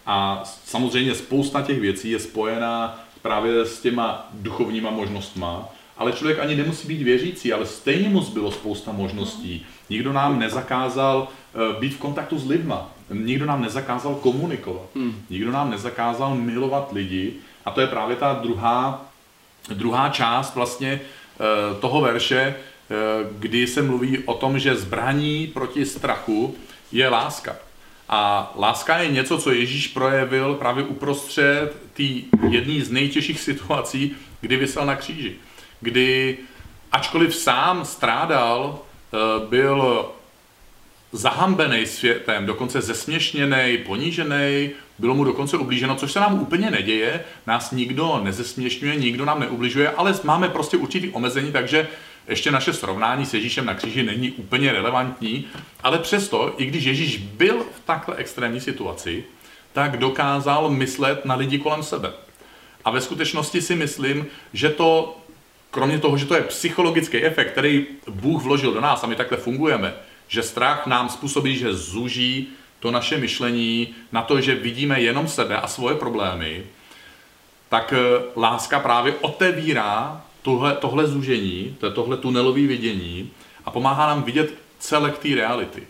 [0.06, 6.56] A samozřejmě spousta těch věcí je spojená právě s těma duchovníma možnostma, ale člověk ani
[6.56, 9.66] nemusí být věřící, ale stejně mu bylo spousta možností.
[9.90, 15.22] Nikdo nám nezakázal eh, být v kontaktu s lidma, nikdo nám nezakázal komunikovat, hmm.
[15.30, 17.34] nikdo nám nezakázal milovat lidi,
[17.64, 19.06] a to je právě ta druhá,
[19.74, 22.54] druhá část vlastně eh, toho verše,
[23.38, 26.56] kdy se mluví o tom, že zbraní proti strachu
[26.92, 27.56] je láska.
[28.08, 32.02] A láska je něco, co Ježíš projevil právě uprostřed té
[32.50, 35.36] jedné z nejtěžších situací, kdy vysel na kříži.
[35.80, 36.38] Kdy,
[36.92, 40.06] ačkoliv sám strádal, eh, byl
[41.12, 47.70] zahambený světem, dokonce zesměšněný, ponížený, bylo mu dokonce ublíženo, což se nám úplně neděje, nás
[47.70, 51.88] nikdo nezesměšňuje, nikdo nám neubližuje, ale máme prostě určitý omezení, takže
[52.28, 55.46] ještě naše srovnání s Ježíšem na kříži není úplně relevantní,
[55.82, 59.24] ale přesto, i když Ježíš byl v takhle extrémní situaci,
[59.72, 62.12] tak dokázal myslet na lidi kolem sebe.
[62.84, 65.18] A ve skutečnosti si myslím, že to,
[65.70, 69.38] kromě toho, že to je psychologický efekt, který Bůh vložil do nás a my takhle
[69.38, 69.94] fungujeme,
[70.28, 72.48] že strach nám způsobí, že zuží
[72.80, 76.64] to naše myšlení na to, že vidíme jenom sebe a svoje problémy,
[77.68, 83.30] tak eh, láska právě otevírá tohle, tohle zúžení, tohle tunelové vidění
[83.64, 85.82] a pomáhá nám vidět celek té reality.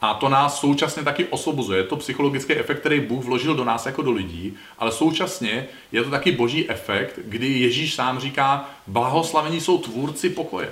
[0.00, 1.78] A to nás současně taky osvobozuje.
[1.78, 6.04] Je to psychologický efekt, který Bůh vložil do nás jako do lidí, ale současně je
[6.04, 10.70] to taky boží efekt, kdy Ježíš sám říká, blahoslavení jsou tvůrci pokoje.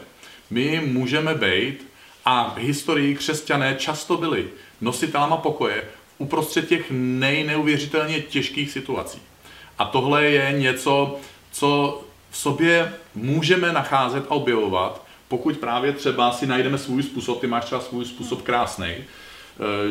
[0.50, 1.86] My můžeme být
[2.24, 4.48] a v historii křesťané často byli
[4.80, 5.84] nositelama pokoje
[6.18, 9.18] uprostřed těch nejneuvěřitelně těžkých situací.
[9.78, 11.16] A tohle je něco,
[11.52, 12.02] co
[12.32, 17.64] v sobě můžeme nacházet a objevovat, pokud právě třeba si najdeme svůj způsob, ty máš
[17.64, 19.04] třeba svůj způsob krásný, eh,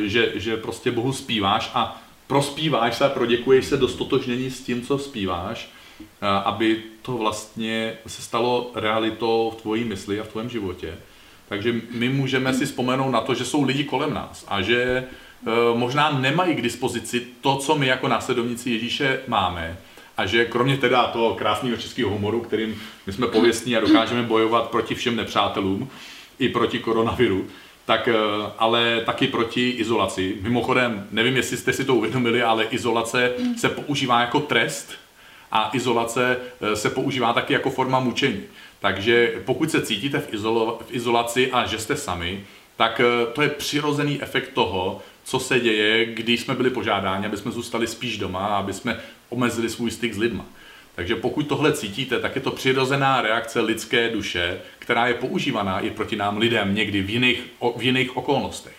[0.09, 4.81] že, že prostě Bohu zpíváš a prospíváš se a proděkuješ se do stotožnění s tím,
[4.81, 5.69] co zpíváš,
[6.01, 10.97] eh, aby to vlastně se stalo realitou v tvojí mysli a v tvém životě.
[11.51, 15.05] Takže my můžeme si vzpomenout na to, že jsou lidi kolem nás a že e,
[15.73, 19.77] možná nemají k dispozici to, co my jako následovníci Ježíše máme.
[20.17, 24.69] A že kromě teda toho krásného českého humoru, kterým my jsme pověstní a dokážeme bojovat
[24.69, 25.89] proti všem nepřátelům,
[26.39, 27.47] i proti koronaviru,
[27.85, 28.13] tak e,
[28.57, 30.37] ale taky proti izolaci.
[30.41, 34.91] Mimochodem, nevím, jestli jste si to uvědomili, ale izolace se používá jako trest
[35.51, 38.43] a izolace e, se používá taky jako forma mučení.
[38.79, 42.45] Takže pokud se cítíte v, izolo, v izolaci a že jste sami,
[42.81, 47.37] tak eh, to je přirozený efekt toho, co se děje, když jsme byli požádáni, aby
[47.37, 50.45] jsme zůstali spíš doma aby jsme omezili svůj styk s lidma.
[50.95, 55.89] Takže pokud tohle cítíte, tak je to přirozená reakce lidské duše, která je používaná i
[55.89, 57.43] proti nám lidem někdy v jiných,
[57.77, 58.75] v jiných okolnostech.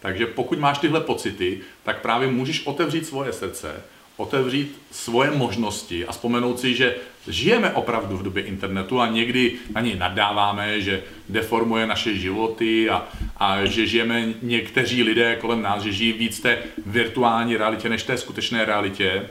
[0.00, 3.82] Takže pokud máš tyhle pocity, tak právě můžeš otevřít svoje srdce,
[4.20, 6.96] otevřít svoje možnosti a vzpomenout si, že
[7.28, 13.08] žijeme opravdu v době internetu a někdy na něj nadáváme, že deformuje naše životy a,
[13.36, 18.18] a že žijeme někteří lidé kolem nás, že žijí víc té virtuální realitě než té
[18.18, 19.28] skutečné realitě.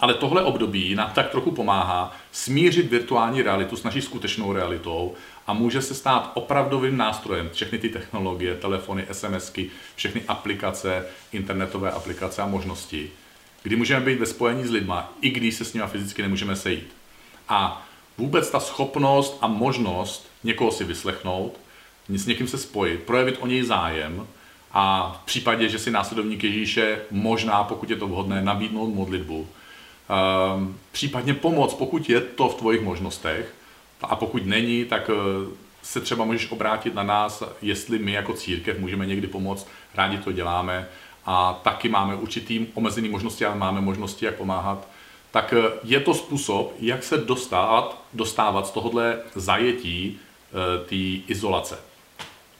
[0.00, 5.14] Ale tohle období nám tak trochu pomáhá smířit virtuální realitu s naší skutečnou realitou
[5.46, 7.50] a může se stát opravdovým nástrojem.
[7.52, 13.10] Všechny ty technologie, telefony, SMSky, všechny aplikace, internetové aplikace a možnosti,
[13.62, 16.96] kdy můžeme být ve spojení s lidma, i když se s nimi fyzicky nemůžeme sejít.
[17.48, 17.86] A
[18.18, 21.60] vůbec ta schopnost a možnost někoho si vyslechnout,
[22.08, 24.26] s někým se spojit, projevit o něj zájem
[24.72, 29.48] a v případě, že si následovník Ježíše možná, pokud je to vhodné, nabídnout modlitbu,
[30.56, 33.54] um, případně pomoc, pokud je to v tvojich možnostech,
[34.02, 35.14] a pokud není, tak eh,
[35.82, 40.32] se třeba můžeš obrátit na nás, jestli my jako církev můžeme někdy pomoct, rádi to
[40.32, 40.88] děláme
[41.30, 44.88] a taky máme určitý omezený možnosti, ale máme možnosti, jak pomáhat.
[45.30, 51.78] Tak eh, je to způsob, jak se dostat, dostávat z tohohle zajetí eh, té izolace.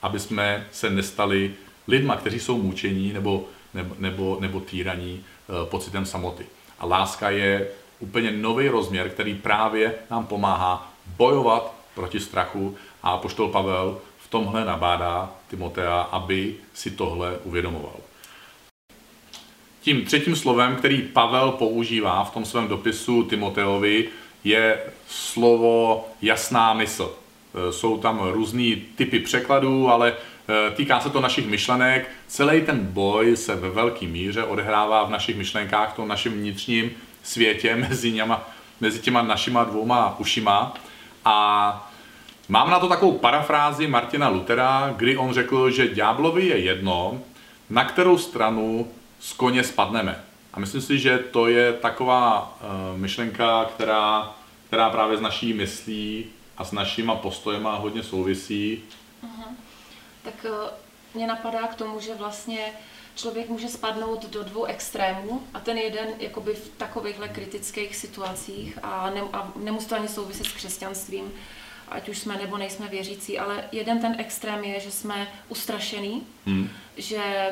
[0.03, 1.55] Aby jsme se nestali
[1.89, 5.25] lidma, kteří jsou mučení nebo, nebo, nebo, nebo týraní
[5.65, 6.47] pocitem samoty.
[6.79, 13.49] A láska je úplně nový rozměr, který právě nám pomáhá bojovat proti strachu a poštol
[13.49, 17.97] Pavel v tomhle nabádá Timotea, aby si tohle uvědomoval.
[19.89, 24.09] Tím třetím slovem, který Pavel používá v tom svém dopisu Timoteovi,
[24.45, 27.15] je slovo jasná mysl.
[27.55, 32.11] E, jsou tam různý typy překladů, ale e, týká se to našich myšlenek.
[32.27, 36.91] Celý ten boj se ve velké míře odehrává v našich myšlenkách, v tom našem vnitřním
[37.23, 38.49] světě mezi, něma,
[38.81, 40.75] mezi těma našima dvouma ušima.
[41.25, 41.91] A
[42.49, 47.21] mám na to takovou parafrázi Martina Lutera, kdy on řekl, že ďáblovi je jedno,
[47.71, 48.89] na kterou stranu
[49.21, 50.25] z koně spadneme.
[50.53, 54.35] A myslím si, že to je taková uh, myšlenka, která,
[54.67, 56.27] která právě s naší myslí
[56.57, 58.83] a s našima postojema hodně souvisí.
[59.25, 59.55] Uh-huh.
[60.23, 60.51] Tak uh,
[61.15, 62.73] mě napadá k tomu, že vlastně
[63.15, 69.11] člověk může spadnout do dvou extrémů a ten jeden jakoby v takovýchhle kritických situacích a,
[69.11, 71.33] ne, a nemusí to ani souviset s křesťanstvím,
[71.89, 76.71] ať už jsme nebo nejsme věřící, ale jeden ten extrém je, že jsme ustrašený, hmm.
[76.97, 77.51] že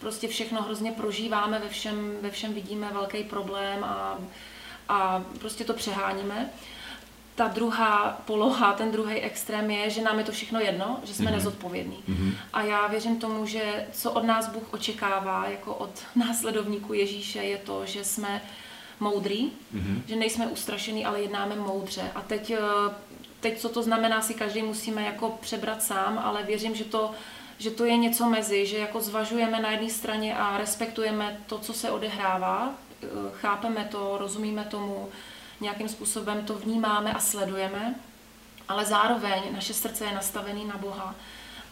[0.00, 4.18] prostě všechno hrozně prožíváme, ve všem, ve všem vidíme velký problém a,
[4.88, 6.50] a prostě to přeháníme
[7.40, 11.30] ta druhá poloha, ten druhý extrém je, že nám je to všechno jedno, že jsme
[11.30, 11.34] mm-hmm.
[11.34, 11.98] nezodpovědní.
[12.08, 12.32] Mm-hmm.
[12.52, 17.56] A já věřím tomu, že co od nás Bůh očekává, jako od následovníků Ježíše, je
[17.56, 18.42] to, že jsme
[19.00, 20.02] moudrý, mm-hmm.
[20.06, 22.10] že nejsme ustrašení, ale jednáme moudře.
[22.14, 22.58] A teď, eh,
[23.40, 27.10] teď, co to znamená, si každý musíme jako přebrat sám, ale věřím, že to,
[27.60, 31.72] že to je něco mezi, že jako zvažujeme na jedné straně a respektujeme to, co
[31.72, 35.08] se odehrává, eh, chápeme to, rozumíme tomu,
[35.60, 37.94] nějakým způsobem to vnímáme a sledujeme,
[38.68, 41.14] ale zároveň naše srdce je nastavené na Boha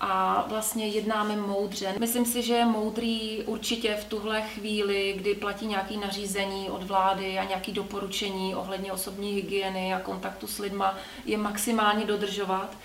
[0.01, 1.95] a vlastně jednáme moudře.
[1.99, 7.39] Myslím si, že je moudrý určitě v tuhle chvíli, kdy platí nějaké nařízení od vlády
[7.39, 12.77] a nějaké doporučení ohledně osobní hygieny a kontaktu s lidma, je maximálně dodržovat.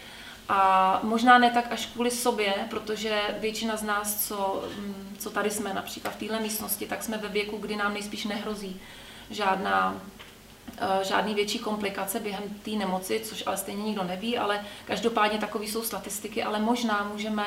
[0.49, 5.51] A možná ne tak až kvůli sobě, protože většina z nás, co, mm, co tady
[5.51, 8.81] jsme například v téhle místnosti, tak jsme ve věku, kdy nám nejspíš nehrozí
[9.29, 10.01] žádná
[10.77, 15.65] Eh, žádný větší komplikace během té nemoci, což ale stejně nikdo neví, ale každopádně takové
[15.65, 17.45] jsou statistiky, ale možná můžeme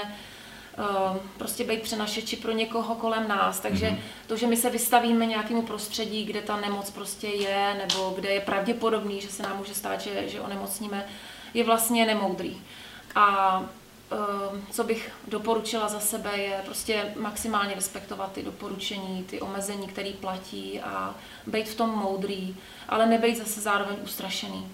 [0.79, 3.61] uh, prostě být přenašeči pro někoho kolem nás.
[3.61, 3.99] Takže mm-hmm.
[4.27, 8.41] to, že my se vystavíme nějakému prostředí, kde ta nemoc prostě je, nebo kde je
[8.41, 11.07] pravděpodobný, že se nám může stát, že, že onemocníme,
[11.55, 12.57] je vlastně nemoudrý.
[13.17, 19.87] A uh, co bych doporučila za sebe, je prostě maximálně respektovat ty doporučení, ty omezení,
[19.87, 21.15] které platí a
[21.47, 22.57] být v tom moudrý
[22.89, 24.67] ale nebejt zase zároveň ustrašený.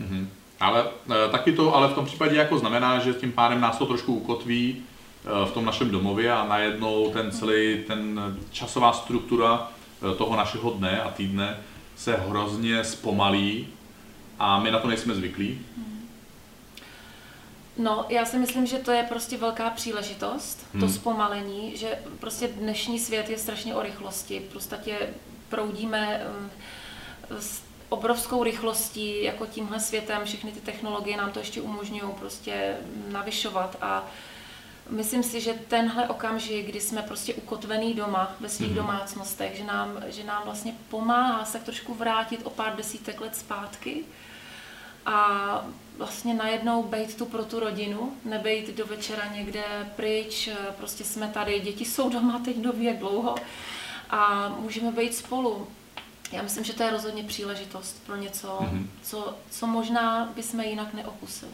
[0.00, 0.26] Mm-hmm.
[0.60, 0.84] Ale
[1.26, 4.14] e, taky to ale v tom případě jako znamená, že tím pádem nás to trošku
[4.14, 8.20] ukotví e, v tom našem domově a najednou ten celý, ten
[8.50, 9.68] časová struktura
[10.12, 11.56] e, toho našeho dne a týdne
[11.96, 13.66] se hrozně zpomalí
[14.38, 15.60] a my na to nejsme zvyklí.
[17.78, 20.80] No, já si myslím, že to je prostě velká příležitost, hmm.
[20.80, 24.40] to zpomalení, že prostě dnešní svět je strašně o rychlosti.
[24.50, 24.76] Prostě
[25.48, 26.26] proudíme
[27.38, 32.76] s obrovskou rychlostí, jako tímhle světem, všechny ty technologie nám to ještě umožňují prostě
[33.08, 34.06] navyšovat a
[34.90, 38.74] myslím si, že tenhle okamžik, kdy jsme prostě ukotvený doma ve svých mm-hmm.
[38.74, 44.04] domácnostech, že nám, že nám vlastně pomáhá se trošku vrátit o pár desítek let zpátky
[45.06, 45.66] a
[45.98, 49.62] vlastně najednou bejt tu pro tu rodinu, nebejt do večera někde
[49.96, 53.34] pryč, prostě jsme tady, děti jsou doma, teď ví jak dlouho
[54.10, 55.66] a můžeme být spolu.
[56.32, 58.86] Já myslím, že to je rozhodně příležitost pro něco, mm-hmm.
[59.02, 61.52] co, co možná bychom jinak neokusili.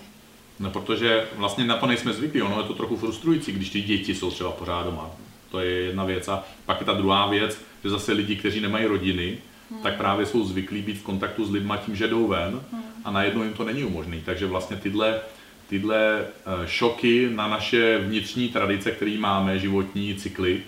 [0.61, 4.14] No, protože vlastně na to nejsme zvyklí, ono je to trochu frustrující, když ty děti
[4.14, 5.11] jsou třeba pořád doma.
[5.51, 6.28] To je jedna věc.
[6.28, 9.38] A pak je ta druhá věc, že zase lidi, kteří nemají rodiny,
[9.70, 9.82] hmm.
[9.82, 12.84] tak právě jsou zvyklí být v kontaktu s lidmi tím, že jdou ven hmm.
[13.05, 14.22] A najednou jim to není umožný.
[14.24, 15.20] Takže vlastně tyhle,
[15.68, 20.62] tyhle eh, šoky na naše vnitřní tradice, které máme, životní cykly,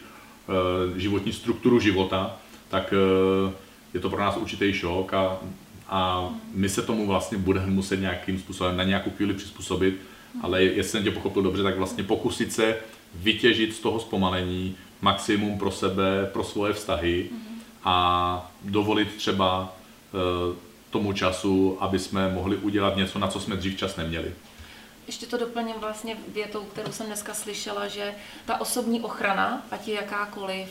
[0.48, 2.36] eh, životní strukturu života,
[2.68, 3.52] tak eh,
[3.94, 5.38] je to pro nás určitý šok a,
[5.88, 9.94] a my se tomu vlastně budeme muset nějakým způsobem na nějakou chvíli přizpůsobit,
[10.42, 12.76] ale jestli jsem tě pochopil dobře, tak vlastně pokusit se
[13.14, 17.26] vytěžit z toho zpomalení maximum pro sebe, pro svoje vztahy
[17.84, 19.76] a dovolit třeba
[20.96, 24.32] tomu času, aby jsme mohli udělat něco, na co jsme dřív čas neměli.
[25.06, 29.94] Ještě to doplním vlastně větou, kterou jsem dneska slyšela, že ta osobní ochrana, ať je
[29.94, 30.68] jakákoliv,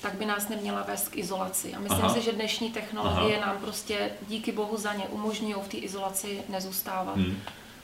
[0.00, 1.74] tak by nás neměla vést k izolaci.
[1.74, 2.14] A myslím Aha.
[2.14, 3.46] si, že dnešní technologie Aha.
[3.46, 7.16] nám prostě díky bohu za ně umožňují v té izolaci nezůstávat.
[7.16, 7.36] Hmm.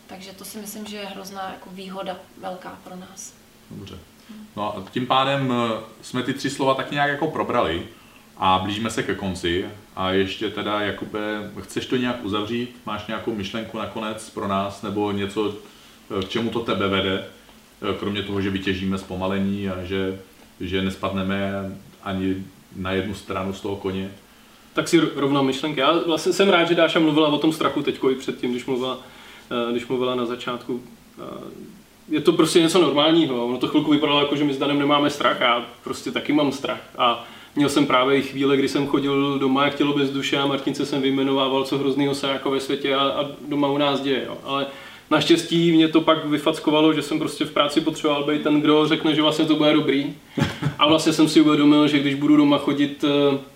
[0.06, 3.34] Takže to si myslím, že je hrozná jako výhoda velká pro nás.
[3.70, 3.98] Dobře.
[4.56, 7.88] No a tím pádem eh, jsme ty tři slova tak nějak jako probrali
[8.36, 9.68] a blížíme se ke konci.
[9.96, 12.76] A ještě teda, Jakube, chceš to nějak uzavřít?
[12.86, 15.54] Máš nějakou myšlenku nakonec pro nás nebo něco,
[16.18, 17.24] eh, k čemu to tebe vede?
[17.82, 20.18] Eh, kromě toho, že vytěžíme zpomalení a že,
[20.60, 21.52] že nespadneme
[22.02, 22.44] ani
[22.76, 24.10] na jednu stranu z toho koně.
[24.72, 25.80] Tak si rovnou myšlenky.
[25.80, 28.98] Já vlastně jsem rád, že Dáša mluvila o tom strachu teďko i předtím, když mluvila,
[29.70, 30.82] když mluvila na začátku
[32.10, 33.46] je to prostě něco normálního.
[33.46, 36.52] Ono to chvilku vypadalo jako, že my s Danem nemáme strach, já prostě taky mám
[36.52, 36.80] strach.
[36.98, 37.24] A
[37.56, 40.86] měl jsem právě i chvíle, kdy jsem chodil doma jak tělo bez duše a Martince
[40.86, 44.24] jsem vyjmenovával, co hroznýho se jako ve světě a, a doma u nás děje.
[44.26, 44.38] Jo.
[44.44, 44.66] Ale
[45.10, 49.14] Naštěstí mě to pak vyfackovalo, že jsem prostě v práci potřeboval být ten, kdo řekne,
[49.14, 50.14] že vlastně to bude dobrý.
[50.78, 53.04] A vlastně jsem si uvědomil, že když budu doma chodit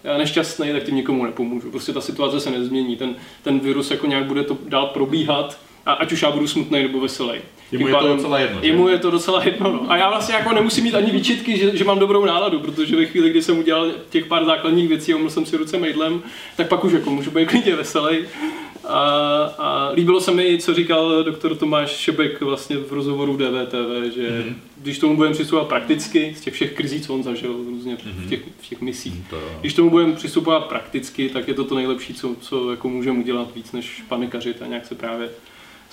[0.05, 1.71] eh, nešťastný, tak tím nikomu nepomůžu.
[1.71, 2.97] Prostě ta situace se nezmění.
[2.97, 6.83] Ten, ten virus jako nějak bude to dál probíhat, a ať už já budu smutný
[6.83, 7.39] nebo veselý.
[7.73, 8.59] Jemu je to docela jedno.
[8.63, 9.73] Jemu je to docela jedno.
[9.73, 9.91] No.
[9.91, 13.07] A já vlastně jako nemusím mít ani výčitky, že, že, mám dobrou náladu, protože ve
[13.07, 16.23] chvíli, kdy jsem udělal těch pár základních věcí a jsem si ruce mejdlem,
[16.57, 18.19] tak pak už jako můžu být klidně veselý.
[18.89, 18.99] A,
[19.59, 24.55] a líbilo se mi, co říkal doktor Tomáš Šebek vlastně v rozhovoru DVTV, že mm-hmm.
[24.83, 28.27] když tomu budeme přistupovat prakticky, z těch všech krizí, co on zažil různě mm-hmm.
[28.27, 31.75] v, těch, v těch misích, to když tomu budeme přistupovat prakticky, tak je to to
[31.75, 35.29] nejlepší, co, co jako můžeme udělat víc, než panikařit a nějak se právě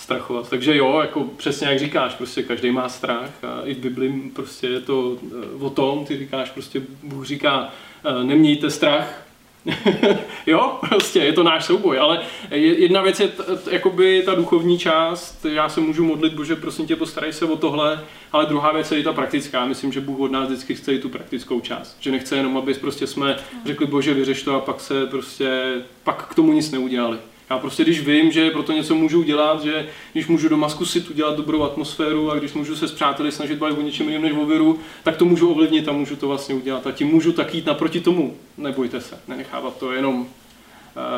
[0.02, 0.50] strachovat.
[0.50, 4.68] Takže jo, jako přesně jak říkáš, prostě každý má strach a i v Bibli prostě
[4.68, 7.70] je to eh, o tom, ty říkáš prostě, Bůh říká,
[8.06, 9.24] eh, nemějte strach,
[10.46, 12.22] jo, prostě je to náš souboj, ale
[12.52, 16.88] jedna věc je t, t, jakoby ta duchovní část, já se můžu modlit, bože, prosím
[16.88, 20.20] tě, postarej se o tohle, ale druhá věc je i ta praktická, myslím, že Bůh
[20.20, 23.86] od nás vždycky chce i tu praktickou část, že nechce jenom, aby prostě jsme řekli,
[23.86, 25.74] bože, vyřeš to a pak se prostě,
[26.04, 27.18] pak k tomu nic neudělali.
[27.52, 31.10] Já prostě, když vím, že pro to něco můžu udělat, že když můžu doma zkusit
[31.10, 34.32] udělat dobrou atmosféru a když můžu se s přáteli snažit bavit o něčem jiném než
[34.32, 36.88] o viru, tak to můžu ovlivnit a můžu to vlastně udělat.
[36.88, 38.36] A tím můžu tak jít naproti tomu.
[38.58, 40.26] Nebojte se, nenechávat to jenom, uh,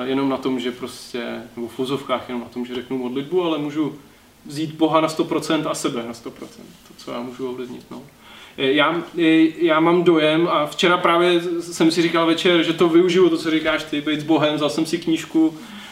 [0.04, 3.58] jenom na tom, že prostě, nebo v fuzovkách jenom na tom, že řeknu modlitbu, ale
[3.58, 3.96] můžu
[4.46, 6.30] vzít Boha na 100% a sebe na 100%.
[6.88, 7.86] To, co já můžu ovlivnit.
[7.92, 8.02] No.
[8.58, 12.90] Eh, já, eh, já mám dojem a včera právě jsem si říkal večer, že to
[12.90, 15.83] využiju, to, co říkáš ty, být s Bohem, vzal jsem si knížku Eh,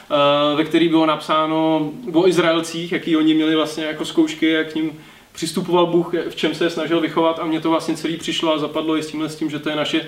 [0.55, 4.99] ve který bylo napsáno o Izraelcích, jaký oni měli vlastně jako zkoušky, jak k ním
[5.32, 8.97] přistupoval Bůh, v čem se snažil vychovat a mě to vlastně celý přišlo a zapadlo
[8.97, 10.05] i s tímhle s tím, že to je naše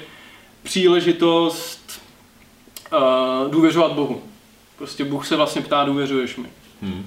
[0.63, 2.01] příležitost
[2.93, 4.21] uh, důvěřovat Bohu.
[4.77, 6.47] Prostě Bůh se vlastně ptá, důvěřuješ mi.
[6.81, 7.05] Hmm.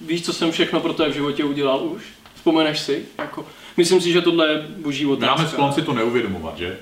[0.00, 2.02] Víš, co jsem všechno pro tebe v životě udělal už?
[2.34, 3.04] Vzpomeneš si?
[3.18, 3.46] Jako,
[3.76, 5.36] myslím si, že tohle je boží otázka.
[5.36, 6.78] Máme sklon si to neuvědomovat, že?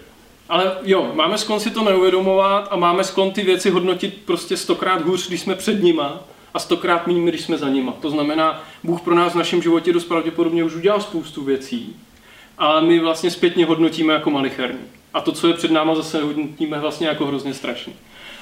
[0.49, 5.03] Ale jo, máme sklon si to neuvědomovat a máme sklon ty věci hodnotit prostě stokrát
[5.03, 6.21] hůř, když jsme před nima
[6.55, 7.93] a stokrát méně, když jsme za nima.
[7.93, 11.97] To znamená, Bůh pro nás v našem životě dost pravděpodobně už udělal spoustu věcí,
[12.59, 14.81] ale my vlastně zpětně hodnotíme jako malicherní.
[15.15, 17.93] A to, co je před náma, zase hodnotíme vlastně jako hrozně strašný.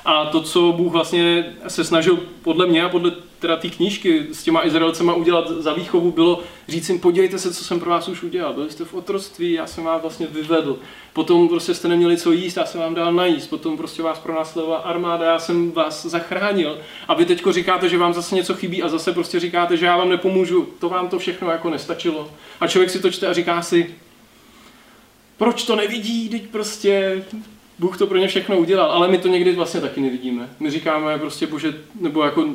[0.05, 3.13] A to, co Bůh vlastně se snažil podle mě a podle
[3.43, 7.65] teda té knížky s těma Izraelcema udělat za výchovu, bylo říct jim, podívejte se, co
[7.65, 8.53] jsem pro vás už udělal.
[8.55, 10.79] Byli jste v otroctví, já jsem vás vlastně vyvedl.
[11.13, 13.51] Potom prostě jste neměli co jíst, já jsem vám dal najíst.
[13.51, 16.79] Potom prostě vás pronásledovala armáda, já jsem vás zachránil.
[17.09, 19.97] A vy teďko říkáte, že vám zase něco chybí a zase prostě říkáte, že já
[19.97, 20.69] vám nepomůžu.
[20.79, 22.31] To vám to všechno jako nestačilo.
[22.61, 23.95] A člověk si to čte a říká si,
[25.37, 27.25] proč to nevidí, teď prostě
[27.79, 30.49] Bůh to pro ně všechno udělal, ale my to někdy vlastně taky nevidíme.
[30.61, 32.47] My říkáme prostě, bože, nebo jako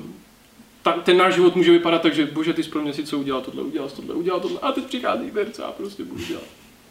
[0.87, 3.41] ta, ten náš život může vypadat tak, že bože, ty pro mě si co udělal,
[3.41, 6.43] tohle udělal, tohle udělal, tohle, a teď přichází Berce a prostě budu dělat.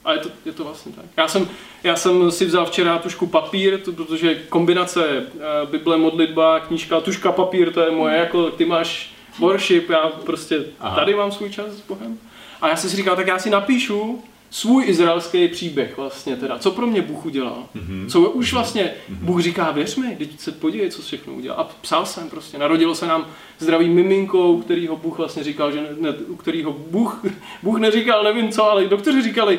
[0.05, 1.05] A je to, je to vlastně tak.
[1.17, 1.49] Já jsem,
[1.83, 7.33] já jsem si vzal včera tušku papír, to, protože kombinace uh, Bible, modlitba, knížka, tuška,
[7.33, 10.97] papír, to je moje, jako ty máš worship, já prostě Aha.
[10.97, 12.19] tady mám svůj čas s Bohem.
[12.61, 16.71] A já jsem si říkal, tak já si napíšu svůj izraelský příběh vlastně teda, co
[16.71, 17.65] pro mě Bůh udělal.
[17.77, 18.09] Mm-hmm.
[18.09, 19.25] Co už vlastně mm-hmm.
[19.25, 21.61] Bůh říká, věř mi, teď se podívej, co všechno udělal.
[21.61, 23.27] A psal jsem prostě, narodilo se nám
[23.59, 27.25] zdravý miminko, u kterého Bůh vlastně říkal, že ne, u kterého Bůh,
[27.63, 29.59] Bůh neříkal, nevím co, ale doktoři říkali,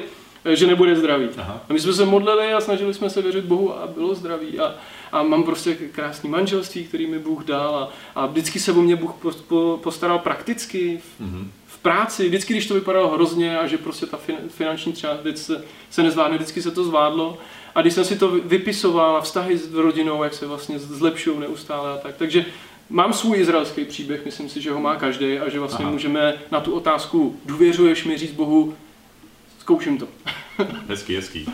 [0.53, 1.27] že nebude zdravý.
[1.37, 1.61] Aha.
[1.69, 4.59] A my jsme se modlili a snažili jsme se věřit Bohu a bylo zdravý.
[4.59, 4.75] A,
[5.11, 8.95] a mám prostě krásný manželství, který mi Bůh dal a, a vždycky se o mě
[8.95, 9.11] Bůh
[9.81, 10.99] postaral prakticky.
[11.21, 11.47] Mm-hmm
[11.87, 16.03] práci, vždycky, když to vypadalo hrozně a že prostě ta finanční třeba věc se, se
[16.03, 17.37] nezvládne, vždycky se to zvládlo.
[17.75, 21.93] A když jsem si to vypisoval a vztahy s rodinou, jak se vlastně zlepšují neustále
[21.93, 22.15] a tak.
[22.17, 22.45] Takže
[22.89, 25.91] mám svůj izraelský příběh, myslím si, že ho má každý a že vlastně Aha.
[25.91, 28.73] můžeme na tu otázku, důvěřuješ mi říct Bohu,
[29.59, 30.07] zkouším to.
[30.87, 31.45] hezký, hezký.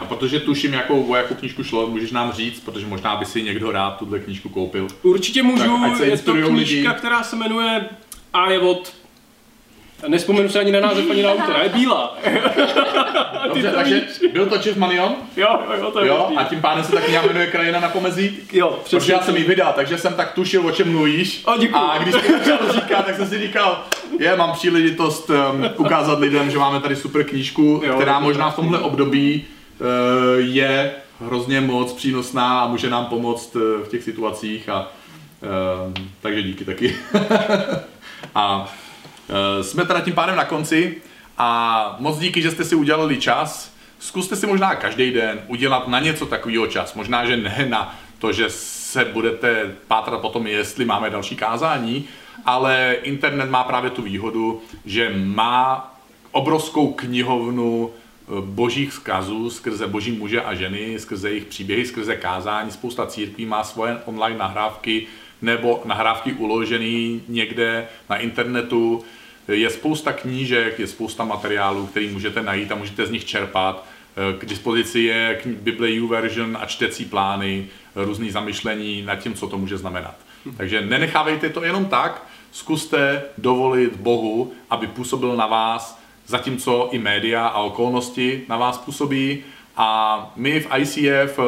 [0.00, 3.42] A protože tuším, jakou, o jakou knížku šlo, můžeš nám říct, protože možná by si
[3.42, 4.86] někdo rád tuhle knížku koupil.
[5.02, 6.88] Určitě můžu, tak, je to knížka, lidi.
[6.98, 7.88] která se jmenuje
[8.32, 9.01] A je od
[10.08, 12.18] Nespomenu se ani na název, ani na autora, je bílá.
[13.48, 15.14] Dobře, takže byl to Jeff Manion?
[15.36, 18.38] Jo, jo, to je jo, a tím pádem se tak nějak jmenuje krajina na pomezí?
[18.52, 18.98] Jo, přesně.
[18.98, 21.42] Protože já jsem jí vydal, takže jsem tak tušil, o čem mluvíš.
[21.44, 23.84] O, a když jsem to říkat, tak jsem si říkal,
[24.18, 28.56] je, mám příležitost um, ukázat lidem, že máme tady super knížku, jo, která možná v
[28.56, 29.44] tomhle období
[29.80, 29.86] uh,
[30.38, 34.92] je hrozně moc přínosná a může nám pomoct uh, v těch situacích a
[35.42, 36.96] uh, takže díky taky.
[38.34, 38.72] a
[39.62, 40.96] jsme teda tím pádem na konci
[41.38, 43.72] a moc díky, že jste si udělali čas.
[43.98, 46.94] Zkuste si možná každý den udělat na něco takového čas.
[46.94, 48.50] Možná, že ne na to, že
[48.92, 52.04] se budete pátrat potom, jestli máme další kázání,
[52.44, 55.94] ale internet má právě tu výhodu, že má
[56.32, 62.70] obrovskou knihovnu eh, božích vzkazů skrze boží muže a ženy, skrze jejich příběhy, skrze kázání.
[62.70, 65.06] Spousta církví má svoje online nahrávky
[65.42, 69.04] nebo nahrávky uložené někde na internetu.
[69.48, 73.86] Je spousta knížek, je spousta materiálů, který můžete najít a můžete z nich čerpat.
[74.38, 79.58] K dispozici je Bible U version a čtecí plány, různý zamyšlení nad tím, co to
[79.58, 80.14] může znamenat.
[80.56, 87.46] Takže nenechávejte to jenom tak, zkuste dovolit Bohu, aby působil na vás, zatímco i média
[87.46, 89.38] a okolnosti na vás působí.
[89.76, 91.38] A my v ICF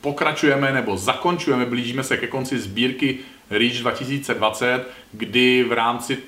[0.00, 3.18] pokračujeme nebo zakončujeme, blížíme se ke konci sbírky
[3.50, 6.18] Reach 2020, kdy v rámci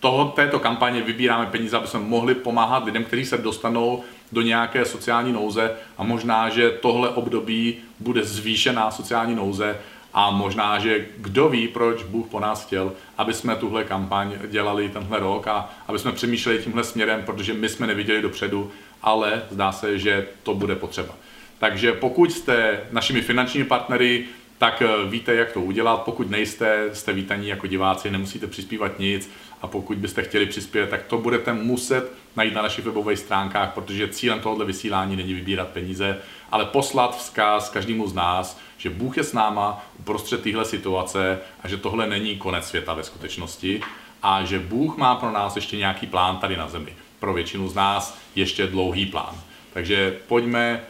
[0.00, 4.84] toho, této kampaně vybíráme peníze, aby jsme mohli pomáhat lidem, kteří se dostanou do nějaké
[4.84, 9.76] sociální nouze a možná, že tohle období bude zvýšená sociální nouze
[10.14, 14.88] a možná, že kdo ví, proč Bůh po nás chtěl, aby jsme tuhle kampaň dělali
[14.88, 18.70] tenhle rok a aby jsme přemýšleli tímhle směrem, protože my jsme neviděli dopředu,
[19.02, 21.14] ale zdá se, že to bude potřeba.
[21.58, 24.24] Takže pokud jste našimi finančními partnery,
[24.58, 26.02] tak eh, víte, jak to udělat.
[26.02, 29.30] Pokud nejste, jste vítaní jako diváci, nemusíte přispívat nic
[29.62, 34.08] a pokud byste chtěli přispět, tak to budete muset najít na našich webových stránkách, protože
[34.08, 36.18] cílem tohoto vysílání není vybírat peníze,
[36.50, 41.68] ale poslat vzkaz každému z nás, že Bůh je s náma uprostřed téhle situace a
[41.68, 43.80] že tohle není konec světa ve skutečnosti
[44.22, 46.96] a že Bůh má pro nás ještě nějaký plán tady na zemi.
[47.20, 49.40] Pro většinu z nás ještě dlouhý plán.
[49.72, 50.80] Takže pojďme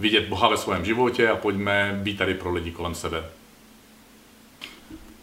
[0.00, 3.24] vidět Boha ve svém životě a pojďme být tady pro lidi kolem sebe.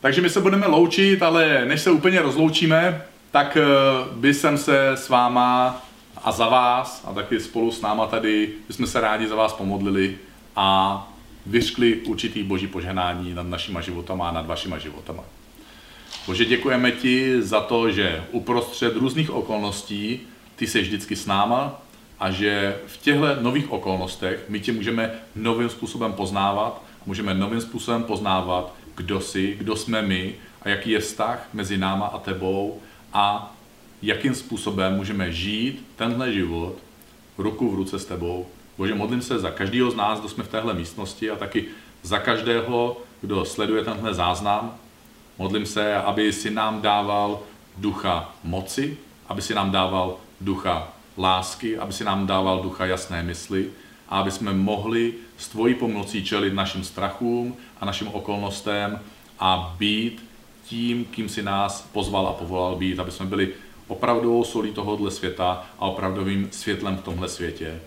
[0.02, 3.02] Takže my se budeme loučit, ale než se úplně rozloučíme,
[3.32, 3.64] tak eh,
[4.12, 5.82] by jsem se s váma
[6.24, 10.18] a za vás a taky spolu s náma tady, bychom se rádi za vás pomodlili
[10.56, 11.08] a
[11.46, 15.24] vyřkli určitý boží požehnání nad našima životama a nad vašima životama.
[16.28, 20.20] Bože, děkujeme ti za to, že uprostřed různých okolností
[20.56, 21.82] ty jsi vždycky s náma
[22.20, 28.04] a že v těchto nových okolnostech my tě můžeme novým způsobem poznávat, můžeme novým způsobem
[28.04, 32.80] poznávat, kdo jsi, kdo jsme my a jaký je vztah mezi náma a tebou
[33.14, 33.56] a
[34.02, 36.76] jakým způsobem můžeme žít tenhle život
[37.38, 38.48] ruku v ruce s tebou.
[38.78, 41.66] Bože, modlím se za každého z nás, kdo jsme v téhle místnosti a taky
[42.04, 44.76] za každého, kdo sleduje tenhle záznam.
[45.38, 47.40] Modlím se, aby si nám dával
[47.78, 48.98] ducha moci,
[49.30, 53.70] aby si nám dával ducha lásky, aby si nám dával ducha jasné mysli
[54.10, 59.00] a aby jsme mohli s tvojí pomocí čelit našim strachům a našim okolnostem
[59.40, 60.26] a být
[60.64, 63.54] tím, kým si nás pozval a povolal být, aby jsme byli
[63.88, 67.80] opravdovou solí tohohle světa a opravdovým světlem v tomhle světě.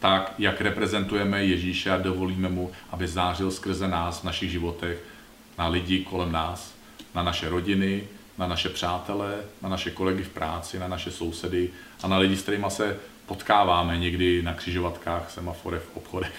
[0.00, 5.04] Tak, jak reprezentujeme Ježíše a dovolíme mu, aby zářil skrze nás v našich životech
[5.58, 6.74] na lidi kolem nás,
[7.14, 8.04] na naše rodiny,
[8.38, 11.70] na naše přátele, na naše kolegy v práci, na naše sousedy
[12.02, 16.34] a na lidi, s kterými se potkáváme někdy na křižovatkách, semaforech, v obchodech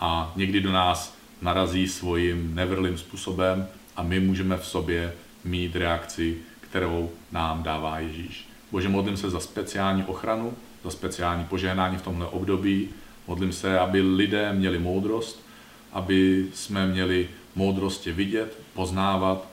[0.00, 5.12] a někdy do nás narazí svým nevrlým způsobem a my můžeme v sobě
[5.44, 8.48] mít reakci, kterou nám dává Ježíš.
[8.72, 12.88] Bože, modlím se za speciální ochranu, za speciální požehnání v tomhle období.
[13.26, 15.46] Modlím se, aby lidé měli moudrost,
[15.92, 19.49] aby jsme měli moudrost tě vidět, poznávat,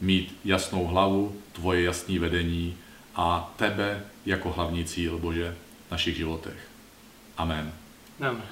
[0.00, 2.76] mít jasnou hlavu, tvoje jasné vedení
[3.14, 5.56] a tebe jako hlavní cíl, Bože,
[5.88, 6.68] v našich životech.
[7.36, 7.72] Amen.
[8.20, 8.42] Amen.